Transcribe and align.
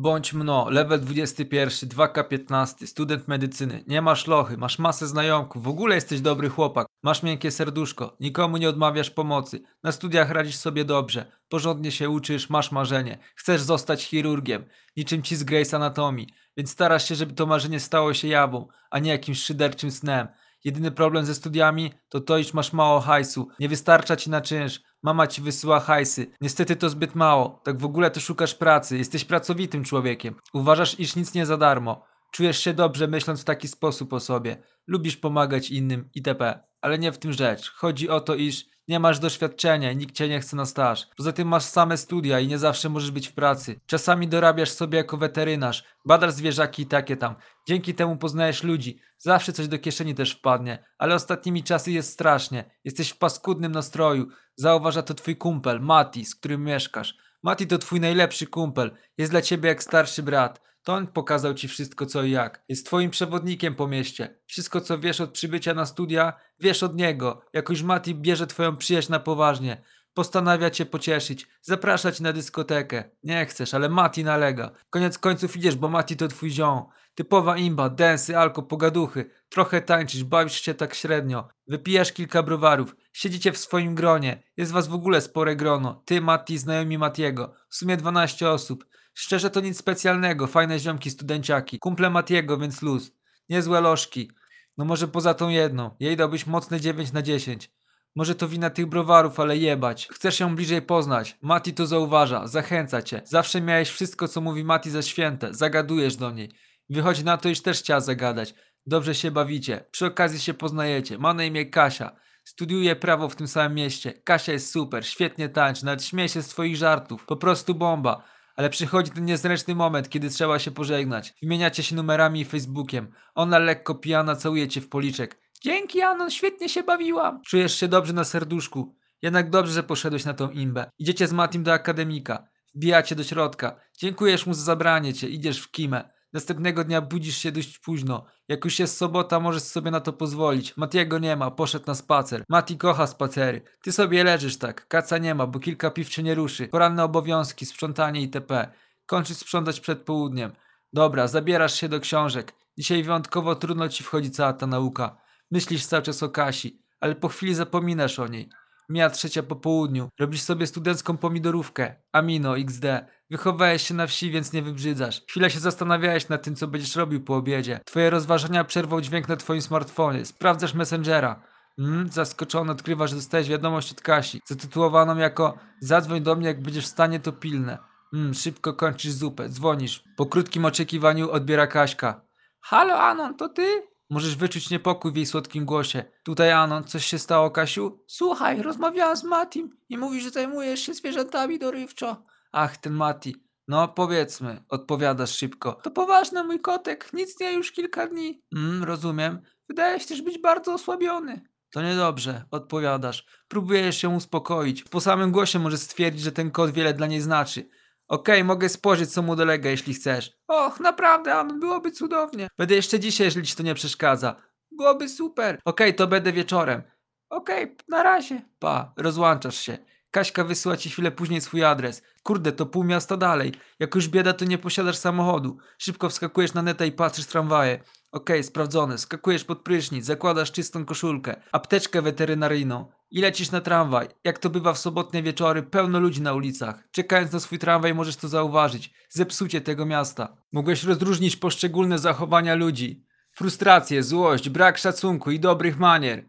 Bądź 0.00 0.32
mno, 0.32 0.70
level 0.70 1.00
21, 1.00 1.88
2K15, 1.88 2.86
student 2.86 3.28
medycyny. 3.28 3.84
Nie 3.86 4.02
masz 4.02 4.26
lochy, 4.26 4.56
masz 4.56 4.78
masę 4.78 5.06
znajomków, 5.06 5.62
w 5.62 5.68
ogóle 5.68 5.94
jesteś 5.94 6.20
dobry 6.20 6.48
chłopak. 6.48 6.86
Masz 7.02 7.22
miękkie 7.22 7.50
serduszko, 7.50 8.16
nikomu 8.20 8.56
nie 8.56 8.68
odmawiasz 8.68 9.10
pomocy. 9.10 9.62
Na 9.82 9.92
studiach 9.92 10.30
radzisz 10.30 10.56
sobie 10.56 10.84
dobrze, 10.84 11.32
porządnie 11.48 11.92
się 11.92 12.10
uczysz, 12.10 12.50
masz 12.50 12.72
marzenie. 12.72 13.18
Chcesz 13.36 13.62
zostać 13.62 14.04
chirurgiem, 14.04 14.64
niczym 14.96 15.22
ci 15.22 15.36
z 15.36 15.44
Grey's 15.44 15.76
Anatomii, 15.76 16.28
więc 16.56 16.70
starasz 16.70 17.08
się, 17.08 17.14
żeby 17.14 17.32
to 17.32 17.46
marzenie 17.46 17.80
stało 17.80 18.14
się 18.14 18.28
jawą, 18.28 18.68
a 18.90 18.98
nie 18.98 19.10
jakimś 19.10 19.42
szyderczym 19.42 19.90
snem. 19.90 20.28
Jedyny 20.64 20.90
problem 20.90 21.24
ze 21.24 21.34
studiami 21.34 21.92
to 22.08 22.20
to, 22.20 22.38
iż 22.38 22.54
masz 22.54 22.72
mało 22.72 23.00
hajsu, 23.00 23.48
nie 23.58 23.68
wystarcza 23.68 24.16
ci 24.16 24.30
na 24.30 24.40
czynsz, 24.40 24.80
mama 25.02 25.26
ci 25.26 25.42
wysyła 25.42 25.80
hajsy. 25.80 26.26
Niestety 26.40 26.76
to 26.76 26.90
zbyt 26.90 27.14
mało, 27.14 27.60
tak 27.64 27.78
w 27.78 27.84
ogóle 27.84 28.10
to 28.10 28.20
szukasz 28.20 28.54
pracy, 28.54 28.98
jesteś 28.98 29.24
pracowitym 29.24 29.84
człowiekiem. 29.84 30.34
Uważasz, 30.52 31.00
iż 31.00 31.16
nic 31.16 31.34
nie 31.34 31.46
za 31.46 31.56
darmo. 31.56 32.04
Czujesz 32.32 32.58
się 32.58 32.74
dobrze 32.74 33.06
myśląc 33.06 33.40
w 33.40 33.44
taki 33.44 33.68
sposób 33.68 34.12
o 34.12 34.20
sobie. 34.20 34.62
Lubisz 34.86 35.16
pomagać 35.16 35.70
innym 35.70 36.10
itp. 36.14 36.60
Ale 36.80 36.98
nie 36.98 37.12
w 37.12 37.18
tym 37.18 37.32
rzecz. 37.32 37.70
Chodzi 37.70 38.08
o 38.08 38.20
to, 38.20 38.34
iż 38.34 38.64
nie 38.90 39.00
masz 39.00 39.18
doświadczenia 39.18 39.92
i 39.92 39.96
nikt 39.96 40.14
cię 40.14 40.28
nie 40.28 40.40
chce 40.40 40.56
na 40.56 40.66
staż. 40.66 41.06
Poza 41.16 41.32
tym 41.32 41.48
masz 41.48 41.64
same 41.64 41.96
studia 41.96 42.40
i 42.40 42.48
nie 42.48 42.58
zawsze 42.58 42.88
możesz 42.88 43.10
być 43.10 43.28
w 43.28 43.32
pracy. 43.32 43.80
Czasami 43.86 44.28
dorabiasz 44.28 44.70
sobie 44.70 44.98
jako 44.98 45.16
weterynarz, 45.16 45.84
badasz 46.04 46.32
zwierzaki 46.32 46.82
i 46.82 46.86
takie 46.86 47.16
tam. 47.16 47.34
Dzięki 47.68 47.94
temu 47.94 48.16
poznajesz 48.16 48.62
ludzi. 48.62 49.00
Zawsze 49.18 49.52
coś 49.52 49.68
do 49.68 49.78
kieszeni 49.78 50.14
też 50.14 50.32
wpadnie, 50.32 50.84
ale 50.98 51.14
ostatnimi 51.14 51.62
czasy 51.62 51.92
jest 51.92 52.12
strasznie. 52.12 52.70
Jesteś 52.84 53.10
w 53.10 53.18
paskudnym 53.18 53.72
nastroju. 53.72 54.26
Zauważa 54.56 55.02
to 55.02 55.14
twój 55.14 55.36
kumpel, 55.36 55.80
Mati, 55.80 56.24
z 56.24 56.34
którym 56.34 56.64
mieszkasz. 56.64 57.14
Mati 57.42 57.66
to 57.66 57.78
twój 57.78 58.00
najlepszy 58.00 58.46
kumpel. 58.46 58.90
Jest 59.18 59.32
dla 59.32 59.42
ciebie 59.42 59.68
jak 59.68 59.82
starszy 59.82 60.22
brat. 60.22 60.60
To 60.82 60.94
on 60.94 61.06
pokazał 61.06 61.54
ci 61.54 61.68
wszystko 61.68 62.06
co 62.06 62.22
i 62.22 62.30
jak. 62.30 62.64
Jest 62.68 62.86
twoim 62.86 63.10
przewodnikiem 63.10 63.74
po 63.74 63.86
mieście. 63.86 64.38
Wszystko 64.46 64.80
co 64.80 64.98
wiesz 64.98 65.20
od 65.20 65.30
przybycia 65.30 65.74
na 65.74 65.86
studia, 65.86 66.32
wiesz 66.60 66.82
od 66.82 66.96
niego. 66.96 67.42
Jakoś 67.52 67.82
Mati 67.82 68.14
bierze 68.14 68.46
twoją 68.46 68.76
przyjaźń 68.76 69.12
na 69.12 69.20
poważnie. 69.20 69.82
Postanawia 70.14 70.70
cię 70.70 70.86
pocieszyć, 70.86 71.48
zaprasza 71.62 72.12
cię 72.12 72.22
na 72.22 72.32
dyskotekę. 72.32 73.04
Nie 73.22 73.46
chcesz, 73.46 73.74
ale 73.74 73.88
Mati 73.88 74.24
nalega. 74.24 74.70
Koniec 74.90 75.18
końców 75.18 75.56
idziesz, 75.56 75.76
bo 75.76 75.88
Mati 75.88 76.16
to 76.16 76.28
twój 76.28 76.50
ziom. 76.50 76.84
Typowa 77.14 77.56
imba, 77.56 77.88
densy, 77.88 78.38
alko, 78.38 78.62
pogaduchy. 78.62 79.30
Trochę 79.48 79.80
tańczysz, 79.82 80.24
bawisz 80.24 80.60
się 80.60 80.74
tak 80.74 80.94
średnio. 80.94 81.48
Wypijasz 81.66 82.12
kilka 82.12 82.42
browarów. 82.42 82.96
Siedzicie 83.12 83.52
w 83.52 83.58
swoim 83.58 83.94
gronie. 83.94 84.42
Jest 84.56 84.72
was 84.72 84.88
w 84.88 84.94
ogóle 84.94 85.20
spore 85.20 85.56
grono. 85.56 86.02
Ty, 86.04 86.20
Mati, 86.20 86.58
znajomi 86.58 86.98
Matiego. 86.98 87.54
W 87.68 87.76
sumie 87.76 87.96
12 87.96 88.50
osób. 88.50 88.86
Szczerze 89.14 89.50
to 89.50 89.60
nic 89.60 89.78
specjalnego. 89.78 90.46
Fajne 90.46 90.78
ziomki, 90.78 91.10
studenciaki. 91.10 91.78
Kumple 91.78 92.10
Matiego, 92.10 92.58
więc 92.58 92.82
luz. 92.82 93.12
Niezłe 93.48 93.80
lożki. 93.80 94.30
No 94.78 94.84
może 94.84 95.08
poza 95.08 95.34
tą 95.34 95.48
jedną. 95.48 95.96
Jej 96.00 96.16
dałbyś 96.16 96.46
mocne 96.46 96.80
9 96.80 97.12
na 97.12 97.22
10. 97.22 97.70
Może 98.16 98.34
to 98.34 98.48
wina 98.48 98.70
tych 98.70 98.86
browarów, 98.86 99.40
ale 99.40 99.56
jebać. 99.56 100.08
Chcesz 100.12 100.40
ją 100.40 100.56
bliżej 100.56 100.82
poznać. 100.82 101.38
Mati 101.42 101.74
to 101.74 101.86
zauważa, 101.86 102.46
zachęca 102.46 103.02
cię. 103.02 103.22
Zawsze 103.24 103.60
miałeś 103.60 103.88
wszystko, 103.90 104.28
co 104.28 104.40
mówi 104.40 104.64
Mati 104.64 104.90
za 104.90 105.02
święte. 105.02 105.54
Zagadujesz 105.54 106.16
do 106.16 106.30
niej. 106.30 106.50
Wychodzi 106.90 107.24
na 107.24 107.36
to, 107.36 107.48
iż 107.48 107.62
też 107.62 107.78
chciała 107.78 108.00
zagadać. 108.00 108.54
Dobrze 108.86 109.14
się 109.14 109.30
bawicie. 109.30 109.84
Przy 109.90 110.06
okazji 110.06 110.40
się 110.40 110.54
poznajecie. 110.54 111.18
Ma 111.18 111.34
na 111.34 111.44
imię 111.44 111.66
Kasia. 111.66 112.16
Studiuje 112.44 112.96
prawo 112.96 113.28
w 113.28 113.36
tym 113.36 113.48
samym 113.48 113.74
mieście. 113.74 114.12
Kasia 114.12 114.52
jest 114.52 114.70
super, 114.70 115.06
świetnie 115.06 115.48
tańczy, 115.48 115.84
nawet 115.84 116.04
śmieje 116.04 116.28
się 116.28 116.42
z 116.42 116.48
twoich 116.48 116.76
żartów. 116.76 117.26
Po 117.26 117.36
prostu 117.36 117.74
bomba. 117.74 118.24
Ale 118.60 118.70
przychodzi 118.70 119.10
ten 119.10 119.24
niezręczny 119.24 119.74
moment, 119.74 120.08
kiedy 120.08 120.30
trzeba 120.30 120.58
się 120.58 120.70
pożegnać. 120.70 121.34
Wymieniacie 121.42 121.82
się 121.82 121.96
numerami 121.96 122.40
i 122.40 122.44
Facebookiem. 122.44 123.12
Ona 123.34 123.58
lekko 123.58 123.94
pijana 123.94 124.36
całuje 124.36 124.68
cię 124.68 124.80
w 124.80 124.88
policzek. 124.88 125.40
Dzięki, 125.62 126.02
Anon, 126.02 126.30
świetnie 126.30 126.68
się 126.68 126.82
bawiłam. 126.82 127.42
Czujesz 127.42 127.74
się 127.74 127.88
dobrze 127.88 128.12
na 128.12 128.24
serduszku. 128.24 128.94
Jednak 129.22 129.50
dobrze, 129.50 129.72
że 129.72 129.82
poszedłeś 129.82 130.24
na 130.24 130.34
tą 130.34 130.50
imbę. 130.50 130.90
Idziecie 130.98 131.26
z 131.26 131.32
Matim 131.32 131.62
do 131.62 131.72
akademika. 131.72 132.48
Wbijacie 132.74 133.14
do 133.14 133.24
środka. 133.24 133.80
Dziękujesz 133.98 134.46
mu 134.46 134.54
za 134.54 134.62
zabranie 134.62 135.14
cię. 135.14 135.28
Idziesz 135.28 135.60
w 135.60 135.70
kimę. 135.70 136.10
Następnego 136.32 136.84
dnia 136.84 137.00
budzisz 137.00 137.36
się 137.36 137.52
dość 137.52 137.78
późno. 137.78 138.26
Jak 138.48 138.64
już 138.64 138.78
jest 138.78 138.96
sobota, 138.96 139.40
możesz 139.40 139.62
sobie 139.62 139.90
na 139.90 140.00
to 140.00 140.12
pozwolić. 140.12 140.76
Matiego 140.76 141.18
nie 141.18 141.36
ma, 141.36 141.50
poszedł 141.50 141.84
na 141.86 141.94
spacer. 141.94 142.44
Mati 142.48 142.76
kocha 142.76 143.06
spacery. 143.06 143.62
Ty 143.82 143.92
sobie 143.92 144.24
leżysz 144.24 144.58
tak. 144.58 144.88
Kaca 144.88 145.18
nie 145.18 145.34
ma, 145.34 145.46
bo 145.46 145.58
kilka 145.58 145.90
piw 145.90 146.18
nie 146.18 146.34
ruszy. 146.34 146.68
Poranne 146.68 147.04
obowiązki, 147.04 147.66
sprzątanie 147.66 148.20
itp. 148.20 148.72
Kończysz 149.06 149.36
sprzątać 149.36 149.80
przed 149.80 150.02
południem. 150.02 150.52
Dobra, 150.92 151.28
zabierasz 151.28 151.74
się 151.74 151.88
do 151.88 152.00
książek. 152.00 152.52
Dzisiaj 152.78 153.02
wyjątkowo 153.02 153.54
trudno 153.54 153.88
ci 153.88 154.04
wchodzi 154.04 154.30
cała 154.30 154.52
ta 154.52 154.66
nauka. 154.66 155.16
Myślisz 155.50 155.86
cały 155.86 156.02
czas 156.02 156.22
o 156.22 156.28
Kasi, 156.28 156.82
ale 157.00 157.14
po 157.14 157.28
chwili 157.28 157.54
zapominasz 157.54 158.18
o 158.18 158.26
niej. 158.26 158.48
Mija 158.88 159.10
trzecia 159.10 159.42
po 159.42 159.56
południu. 159.56 160.08
Robisz 160.20 160.42
sobie 160.42 160.66
studencką 160.66 161.16
pomidorówkę. 161.16 161.94
Amino, 162.12 162.58
XD. 162.58 162.84
Wychowałeś 163.30 163.88
się 163.88 163.94
na 163.94 164.06
wsi, 164.06 164.30
więc 164.30 164.52
nie 164.52 164.62
wybrzydzasz. 164.62 165.22
Chwilę 165.28 165.50
się 165.50 165.60
zastanawiałeś 165.60 166.28
nad 166.28 166.42
tym, 166.42 166.56
co 166.56 166.66
będziesz 166.66 166.96
robił 166.96 167.20
po 167.24 167.36
obiedzie. 167.36 167.80
Twoje 167.84 168.10
rozważania 168.10 168.64
przerwał 168.64 169.00
dźwięk 169.00 169.28
na 169.28 169.36
twoim 169.36 169.62
smartfonie. 169.62 170.24
Sprawdzasz 170.24 170.74
Messengera. 170.74 171.42
Mm, 171.78 172.08
zaskoczony 172.08 172.72
odkrywasz, 172.72 173.10
że 173.10 173.16
dostałeś 173.16 173.48
wiadomość 173.48 173.92
od 173.92 174.00
Kasi, 174.00 174.40
zatytułowaną 174.46 175.16
jako 175.16 175.58
Zadzwoń 175.80 176.20
do 176.22 176.36
mnie, 176.36 176.46
jak 176.46 176.62
będziesz 176.62 176.84
w 176.84 176.88
stanie, 176.88 177.20
to 177.20 177.32
pilne. 177.32 177.78
Mm, 178.12 178.34
szybko 178.34 178.74
kończysz 178.74 179.12
zupę, 179.12 179.48
dzwonisz. 179.48 180.04
Po 180.16 180.26
krótkim 180.26 180.64
oczekiwaniu 180.64 181.30
odbiera 181.30 181.66
Kaśka. 181.66 182.20
Halo 182.60 182.94
Anon, 182.94 183.34
to 183.36 183.48
ty? 183.48 183.82
Możesz 184.10 184.36
wyczuć 184.36 184.70
niepokój 184.70 185.12
w 185.12 185.16
jej 185.16 185.26
słodkim 185.26 185.64
głosie. 185.64 186.04
Tutaj 186.24 186.52
Anon, 186.52 186.84
coś 186.84 187.06
się 187.06 187.18
stało, 187.18 187.50
Kasiu? 187.50 188.04
Słuchaj, 188.06 188.62
rozmawiałam 188.62 189.16
z 189.16 189.24
Matim 189.24 189.76
i 189.88 189.98
mówi, 189.98 190.20
że 190.20 190.30
zajmujesz 190.30 190.80
się 190.80 190.94
zwierzętami 190.94 191.58
dorywczo. 191.58 192.29
Ach, 192.52 192.76
ten 192.76 192.92
Mati. 192.92 193.36
No, 193.68 193.88
powiedzmy, 193.88 194.62
odpowiadasz 194.68 195.36
szybko. 195.36 195.72
To 195.72 195.90
poważne, 195.90 196.44
mój 196.44 196.60
kotek, 196.60 197.12
nic 197.12 197.40
nie 197.40 197.52
już 197.52 197.72
kilka 197.72 198.06
dni. 198.06 198.42
Mm, 198.56 198.84
rozumiem. 198.84 199.42
Wydaje 199.68 200.00
się 200.00 200.06
też 200.06 200.22
być 200.22 200.38
bardzo 200.38 200.74
osłabiony. 200.74 201.40
To 201.70 201.82
niedobrze, 201.82 202.44
odpowiadasz. 202.50 203.26
Próbujesz 203.48 203.96
się 203.96 204.08
uspokoić. 204.08 204.84
Po 204.84 205.00
samym 205.00 205.32
głosie 205.32 205.58
możesz 205.58 205.80
stwierdzić, 205.80 206.22
że 206.22 206.32
ten 206.32 206.50
kot 206.50 206.70
wiele 206.70 206.94
dla 206.94 207.06
niej 207.06 207.20
znaczy. 207.20 207.68
Okej, 208.08 208.44
mogę 208.44 208.68
spojrzeć, 208.68 209.12
co 209.12 209.22
mu 209.22 209.36
dolega, 209.36 209.70
jeśli 209.70 209.94
chcesz. 209.94 210.32
Och, 210.48 210.80
naprawdę, 210.80 211.34
Anon, 211.34 211.60
byłoby 211.60 211.90
cudownie. 211.90 212.48
Będę 212.58 212.74
jeszcze 212.74 213.00
dzisiaj, 213.00 213.24
jeżeli 213.24 213.46
ci 213.46 213.56
to 213.56 213.62
nie 213.62 213.74
przeszkadza. 213.74 214.36
Byłoby 214.70 215.08
super. 215.08 215.60
Okej, 215.64 215.94
to 215.94 216.06
będę 216.06 216.32
wieczorem. 216.32 216.82
Okej, 217.30 217.76
na 217.88 218.02
razie. 218.02 218.42
Pa, 218.58 218.92
rozłączasz 218.96 219.60
się. 219.60 219.78
Kaśka 220.10 220.44
wysyła 220.44 220.76
ci 220.76 220.90
chwilę 220.90 221.10
później 221.10 221.40
swój 221.40 221.64
adres. 221.64 222.02
Kurde, 222.22 222.52
to 222.52 222.66
pół 222.66 222.84
miasta 222.84 223.16
dalej. 223.16 223.52
Jak 223.78 223.94
już 223.94 224.08
bieda, 224.08 224.32
to 224.32 224.44
nie 224.44 224.58
posiadasz 224.58 224.96
samochodu. 224.96 225.58
Szybko 225.78 226.08
wskakujesz 226.08 226.54
na 226.54 226.62
netę 226.62 226.86
i 226.86 226.92
patrzysz 226.92 227.26
tramwaje. 227.26 227.80
Okej, 228.12 228.44
sprawdzone. 228.44 228.98
Skakujesz 228.98 229.44
pod 229.44 229.62
prysznic, 229.62 230.04
zakładasz 230.04 230.52
czystą 230.52 230.84
koszulkę, 230.84 231.42
apteczkę 231.52 232.02
weterynaryjną 232.02 232.86
i 233.10 233.20
lecisz 233.20 233.50
na 233.50 233.60
tramwaj. 233.60 234.08
Jak 234.24 234.38
to 234.38 234.50
bywa 234.50 234.72
w 234.72 234.78
sobotnie 234.78 235.22
wieczory, 235.22 235.62
pełno 235.62 236.00
ludzi 236.00 236.22
na 236.22 236.32
ulicach. 236.32 236.82
Czekając 236.90 237.32
na 237.32 237.40
swój 237.40 237.58
tramwaj 237.58 237.94
możesz 237.94 238.16
to 238.16 238.28
zauważyć. 238.28 238.94
Zepsucie 239.08 239.60
tego 239.60 239.86
miasta. 239.86 240.36
Mogłeś 240.52 240.84
rozróżnić 240.84 241.36
poszczególne 241.36 241.98
zachowania 241.98 242.54
ludzi. 242.54 243.04
Frustrację, 243.32 244.02
złość, 244.02 244.48
brak 244.48 244.78
szacunku 244.78 245.30
i 245.30 245.40
dobrych 245.40 245.78
manier. 245.78 246.24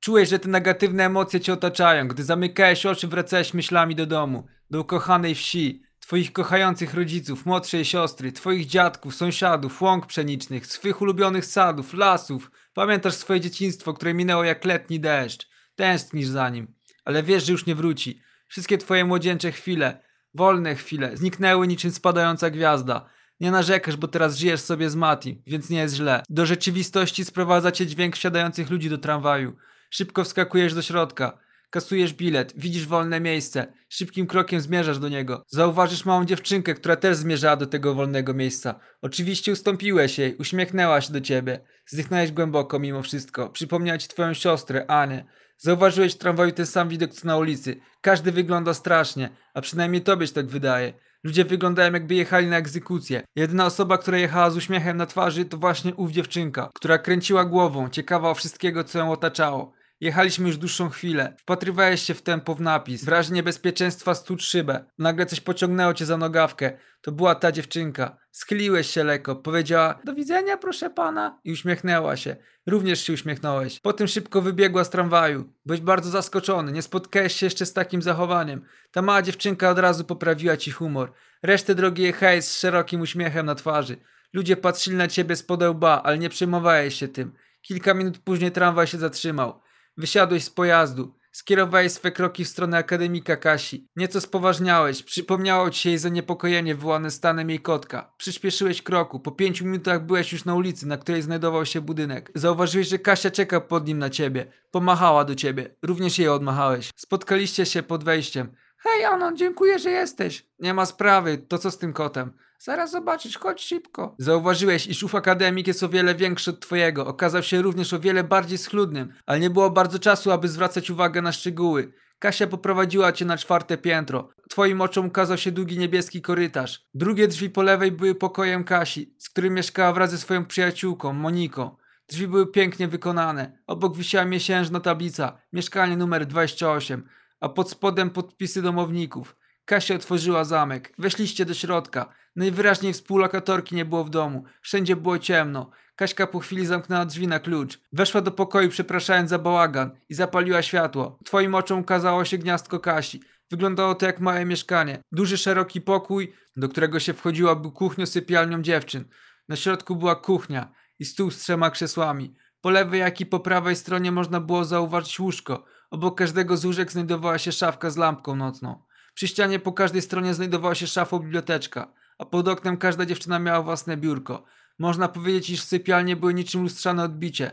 Czułeś, 0.00 0.28
że 0.28 0.38
te 0.38 0.48
negatywne 0.48 1.04
emocje 1.04 1.40
cię 1.40 1.52
otaczają, 1.52 2.08
gdy 2.08 2.24
zamykałeś 2.24 2.86
oczy, 2.86 3.08
wracałeś 3.08 3.54
myślami 3.54 3.94
do 3.94 4.06
domu, 4.06 4.46
do 4.70 4.80
ukochanej 4.80 5.34
wsi, 5.34 5.82
twoich 6.00 6.32
kochających 6.32 6.94
rodziców, 6.94 7.46
młodszej 7.46 7.84
siostry, 7.84 8.32
twoich 8.32 8.66
dziadków, 8.66 9.14
sąsiadów, 9.14 9.82
łąk 9.82 10.06
pszenicznych, 10.06 10.66
swych 10.66 11.02
ulubionych 11.02 11.46
sadów, 11.46 11.94
lasów. 11.94 12.50
Pamiętasz 12.74 13.14
swoje 13.14 13.40
dzieciństwo, 13.40 13.94
które 13.94 14.14
minęło 14.14 14.44
jak 14.44 14.64
letni 14.64 15.00
deszcz. 15.00 15.48
Tęsknisz 15.76 16.26
za 16.26 16.48
nim, 16.48 16.74
ale 17.04 17.22
wiesz, 17.22 17.44
że 17.44 17.52
już 17.52 17.66
nie 17.66 17.74
wróci. 17.74 18.22
Wszystkie 18.48 18.78
twoje 18.78 19.04
młodzieńcze 19.04 19.52
chwile, 19.52 20.02
wolne 20.34 20.74
chwile, 20.74 21.16
zniknęły 21.16 21.66
niczym 21.66 21.90
spadająca 21.90 22.50
gwiazda. 22.50 23.08
Nie 23.40 23.50
narzekasz, 23.50 23.96
bo 23.96 24.08
teraz 24.08 24.36
żyjesz 24.36 24.60
sobie 24.60 24.90
z 24.90 24.96
Mati, 24.96 25.42
więc 25.46 25.70
nie 25.70 25.78
jest 25.78 25.94
źle. 25.94 26.22
Do 26.28 26.46
rzeczywistości 26.46 27.24
sprowadza 27.24 27.72
cię 27.72 27.86
dźwięk 27.86 28.16
wsiadających 28.16 28.70
ludzi 28.70 28.90
do 28.90 28.98
tramwaju. 28.98 29.56
Szybko 29.90 30.24
wskakujesz 30.24 30.74
do 30.74 30.82
środka. 30.82 31.38
Kasujesz 31.70 32.14
bilet, 32.14 32.52
widzisz 32.56 32.86
wolne 32.86 33.20
miejsce. 33.20 33.72
Szybkim 33.88 34.26
krokiem 34.26 34.60
zmierzasz 34.60 34.98
do 34.98 35.08
niego. 35.08 35.44
Zauważysz 35.46 36.04
małą 36.04 36.24
dziewczynkę, 36.24 36.74
która 36.74 36.96
też 36.96 37.16
zmierzała 37.16 37.56
do 37.56 37.66
tego 37.66 37.94
wolnego 37.94 38.34
miejsca. 38.34 38.80
Oczywiście 39.02 39.52
ustąpiłeś 39.52 40.18
jej, 40.18 40.36
uśmiechnęła 40.36 41.00
się 41.00 41.12
do 41.12 41.20
ciebie. 41.20 41.60
Zdychnąłeś 41.86 42.32
głęboko 42.32 42.78
mimo 42.78 43.02
wszystko. 43.02 43.48
Przypomniała 43.48 43.98
ci 43.98 44.08
twoją 44.08 44.34
siostrę, 44.34 44.90
Anię. 44.90 45.24
Zauważyłeś 45.58 46.14
w 46.14 46.18
tramwaju 46.18 46.52
ten 46.52 46.66
sam 46.66 46.88
widok 46.88 47.12
co 47.12 47.26
na 47.26 47.36
ulicy. 47.36 47.80
Każdy 48.00 48.32
wygląda 48.32 48.74
strasznie, 48.74 49.30
a 49.54 49.60
przynajmniej 49.60 50.02
tobie 50.02 50.26
się 50.26 50.32
tak 50.32 50.46
wydaje. 50.46 50.92
Ludzie 51.24 51.44
wyglądają 51.44 51.92
jakby 51.92 52.14
jechali 52.14 52.46
na 52.46 52.56
egzekucję. 52.56 53.22
Jedyna 53.36 53.66
osoba, 53.66 53.98
która 53.98 54.18
jechała 54.18 54.50
z 54.50 54.56
uśmiechem 54.56 54.96
na 54.96 55.06
twarzy 55.06 55.44
to 55.44 55.56
właśnie 55.56 55.94
ów 55.94 56.10
dziewczynka, 56.10 56.70
która 56.74 56.98
kręciła 56.98 57.44
głową, 57.44 57.88
ciekawa 57.88 58.30
o 58.30 58.34
wszystkiego 58.34 58.84
co 58.84 58.98
ją 58.98 59.12
otaczało. 59.12 59.77
Jechaliśmy 60.00 60.48
już 60.48 60.56
dłuższą 60.56 60.88
chwilę. 60.88 61.36
Wpatrywałeś 61.38 62.02
się 62.02 62.14
w 62.14 62.22
tempo 62.22 62.54
w 62.54 62.60
napis. 62.60 63.04
W 63.04 63.08
razie 63.08 63.34
niebezpieczeństwa 63.34 64.14
stód 64.14 64.42
szybę. 64.42 64.84
Nagle 64.98 65.26
coś 65.26 65.40
pociągnęło 65.40 65.94
cię 65.94 66.06
za 66.06 66.16
nogawkę. 66.16 66.72
To 67.00 67.12
była 67.12 67.34
ta 67.34 67.52
dziewczynka. 67.52 68.16
Schyliłeś 68.32 68.90
się 68.90 69.04
lekko. 69.04 69.36
Powiedziała 69.36 69.98
do 70.04 70.14
widzenia 70.14 70.56
proszę 70.56 70.90
pana. 70.90 71.40
I 71.44 71.52
uśmiechnęła 71.52 72.16
się. 72.16 72.36
Również 72.66 73.00
się 73.00 73.12
uśmiechnąłeś. 73.12 73.80
Potem 73.80 74.08
szybko 74.08 74.42
wybiegła 74.42 74.84
z 74.84 74.90
tramwaju. 74.90 75.52
Byłeś 75.66 75.80
bardzo 75.80 76.10
zaskoczony. 76.10 76.72
Nie 76.72 76.82
spotkałeś 76.82 77.36
się 77.36 77.46
jeszcze 77.46 77.66
z 77.66 77.72
takim 77.72 78.02
zachowaniem. 78.02 78.64
Ta 78.90 79.02
mała 79.02 79.22
dziewczynka 79.22 79.70
od 79.70 79.78
razu 79.78 80.04
poprawiła 80.04 80.56
ci 80.56 80.70
humor. 80.70 81.12
Resztę 81.42 81.74
drogi 81.74 82.02
jechałeś 82.02 82.44
z 82.44 82.58
szerokim 82.58 83.00
uśmiechem 83.00 83.46
na 83.46 83.54
twarzy. 83.54 83.96
Ludzie 84.32 84.56
patrzyli 84.56 84.96
na 84.96 85.08
ciebie 85.08 85.36
z 85.36 85.42
podełba, 85.42 86.02
ale 86.04 86.18
nie 86.18 86.28
przejmowałeś 86.28 86.94
się 86.94 87.08
tym. 87.08 87.32
Kilka 87.62 87.94
minut 87.94 88.18
później 88.18 88.52
tramwaj 88.52 88.86
się 88.86 88.98
zatrzymał. 88.98 89.60
Wysiadłeś 89.98 90.44
z 90.44 90.50
pojazdu. 90.50 91.14
Skierowałeś 91.32 91.92
swe 91.92 92.12
kroki 92.12 92.44
w 92.44 92.48
stronę 92.48 92.76
akademika 92.76 93.36
Kasi. 93.36 93.88
Nieco 93.96 94.20
spoważniałeś. 94.20 95.02
Przypomniało 95.02 95.70
ci 95.70 95.80
się 95.80 95.88
jej 95.88 95.98
zaniepokojenie 95.98 96.74
wywołane 96.74 97.10
stanem 97.10 97.50
jej 97.50 97.60
kotka. 97.60 98.14
Przyspieszyłeś 98.16 98.82
kroku. 98.82 99.20
Po 99.20 99.32
pięciu 99.32 99.64
minutach 99.64 100.06
byłeś 100.06 100.32
już 100.32 100.44
na 100.44 100.54
ulicy, 100.54 100.86
na 100.86 100.96
której 100.96 101.22
znajdował 101.22 101.66
się 101.66 101.80
budynek. 101.80 102.30
Zauważyłeś, 102.34 102.88
że 102.88 102.98
Kasia 102.98 103.30
czeka 103.30 103.60
pod 103.60 103.86
nim 103.86 103.98
na 103.98 104.10
ciebie. 104.10 104.52
Pomachała 104.70 105.24
do 105.24 105.34
ciebie. 105.34 105.74
Również 105.82 106.18
jej 106.18 106.28
odmachałeś. 106.28 106.90
Spotkaliście 106.96 107.66
się 107.66 107.82
pod 107.82 108.04
wejściem. 108.04 108.52
Hej, 108.78 109.04
Anon, 109.04 109.36
dziękuję, 109.36 109.78
że 109.78 109.90
jesteś. 109.90 110.46
Nie 110.58 110.74
ma 110.74 110.86
sprawy, 110.86 111.38
to 111.38 111.58
co 111.58 111.70
z 111.70 111.78
tym 111.78 111.92
kotem? 111.92 112.32
Zaraz 112.58 112.90
zobaczysz, 112.90 113.38
chodź 113.38 113.64
szybko. 113.64 114.14
Zauważyłeś, 114.18 114.86
iż 114.86 115.02
ów 115.02 115.14
akademik 115.14 115.66
jest 115.66 115.82
o 115.82 115.88
wiele 115.88 116.14
większy 116.14 116.50
od 116.50 116.60
twojego. 116.60 117.06
Okazał 117.06 117.42
się 117.42 117.62
również 117.62 117.92
o 117.92 118.00
wiele 118.00 118.24
bardziej 118.24 118.58
schludnym, 118.58 119.12
ale 119.26 119.40
nie 119.40 119.50
było 119.50 119.70
bardzo 119.70 119.98
czasu, 119.98 120.30
aby 120.30 120.48
zwracać 120.48 120.90
uwagę 120.90 121.22
na 121.22 121.32
szczegóły. 121.32 121.92
Kasia 122.18 122.46
poprowadziła 122.46 123.12
cię 123.12 123.24
na 123.24 123.36
czwarte 123.36 123.78
piętro. 123.78 124.28
Twoim 124.50 124.80
oczom 124.80 125.06
ukazał 125.06 125.38
się 125.38 125.52
długi 125.52 125.78
niebieski 125.78 126.22
korytarz. 126.22 126.86
Drugie 126.94 127.28
drzwi 127.28 127.50
po 127.50 127.62
lewej 127.62 127.92
były 127.92 128.14
pokojem 128.14 128.64
Kasi, 128.64 129.14
z 129.18 129.28
którym 129.28 129.54
mieszkała 129.54 129.92
wraz 129.92 130.10
ze 130.10 130.18
swoją 130.18 130.46
przyjaciółką, 130.46 131.12
Moniką. 131.12 131.76
Drzwi 132.08 132.28
były 132.28 132.46
pięknie 132.46 132.88
wykonane. 132.88 133.58
Obok 133.66 133.96
wisiała 133.96 134.24
miesiężna 134.24 134.80
tablica, 134.80 135.38
mieszkanie 135.52 135.96
numer 135.96 136.26
28, 136.26 137.08
a 137.40 137.48
pod 137.48 137.70
spodem 137.70 138.10
podpisy 138.10 138.62
domowników. 138.62 139.36
Kasia 139.68 139.94
otworzyła 139.94 140.44
zamek. 140.44 140.92
Weszliście 140.98 141.44
do 141.44 141.54
środka. 141.54 142.14
Najwyraźniej 142.36 142.92
współlokatorki 142.92 143.74
nie 143.74 143.84
było 143.84 144.04
w 144.04 144.10
domu. 144.10 144.44
Wszędzie 144.62 144.96
było 144.96 145.18
ciemno. 145.18 145.70
Kaśka 145.96 146.26
po 146.26 146.38
chwili 146.38 146.66
zamknęła 146.66 147.04
drzwi 147.04 147.28
na 147.28 147.40
klucz. 147.40 147.80
Weszła 147.92 148.20
do 148.20 148.30
pokoju 148.30 148.68
przepraszając 148.68 149.30
za 149.30 149.38
bałagan 149.38 149.90
i 150.08 150.14
zapaliła 150.14 150.62
światło. 150.62 151.18
Twoim 151.24 151.54
oczom 151.54 151.80
ukazało 151.80 152.24
się 152.24 152.38
gniazdko 152.38 152.80
Kasi. 152.80 153.22
Wyglądało 153.50 153.94
to 153.94 154.06
jak 154.06 154.20
małe 154.20 154.44
mieszkanie. 154.44 154.98
Duży, 155.12 155.38
szeroki 155.38 155.80
pokój, 155.80 156.32
do 156.56 156.68
którego 156.68 157.00
się 157.00 157.14
wchodziła, 157.14 157.54
był 157.56 157.72
kuchnią-sypialnią 157.72 158.62
dziewczyn. 158.62 159.04
Na 159.48 159.56
środku 159.56 159.96
była 159.96 160.16
kuchnia 160.16 160.72
i 160.98 161.04
stół 161.04 161.30
z 161.30 161.38
trzema 161.38 161.70
krzesłami. 161.70 162.34
Po 162.60 162.70
lewej, 162.70 163.00
jak 163.00 163.20
i 163.20 163.26
po 163.26 163.40
prawej 163.40 163.76
stronie 163.76 164.12
można 164.12 164.40
było 164.40 164.64
zauważyć 164.64 165.20
łóżko. 165.20 165.64
Obok 165.90 166.18
każdego 166.18 166.56
z 166.56 166.64
łóżek 166.64 166.92
znajdowała 166.92 167.38
się 167.38 167.52
szafka 167.52 167.90
z 167.90 167.96
lampką 167.96 168.36
nocną. 168.36 168.87
Przy 169.18 169.28
ścianie 169.28 169.58
po 169.58 169.72
każdej 169.72 170.02
stronie 170.02 170.34
znajdowała 170.34 170.74
się 170.74 170.86
szafo-biblioteczka, 170.86 171.92
a 172.18 172.24
pod 172.24 172.48
oknem 172.48 172.76
każda 172.76 173.06
dziewczyna 173.06 173.38
miała 173.38 173.62
własne 173.62 173.96
biurko. 173.96 174.44
Można 174.78 175.08
powiedzieć, 175.08 175.50
iż 175.50 175.62
sypialnie 175.62 176.16
były 176.16 176.34
niczym 176.34 176.62
lustrzane 176.62 177.02
odbicie. 177.02 177.50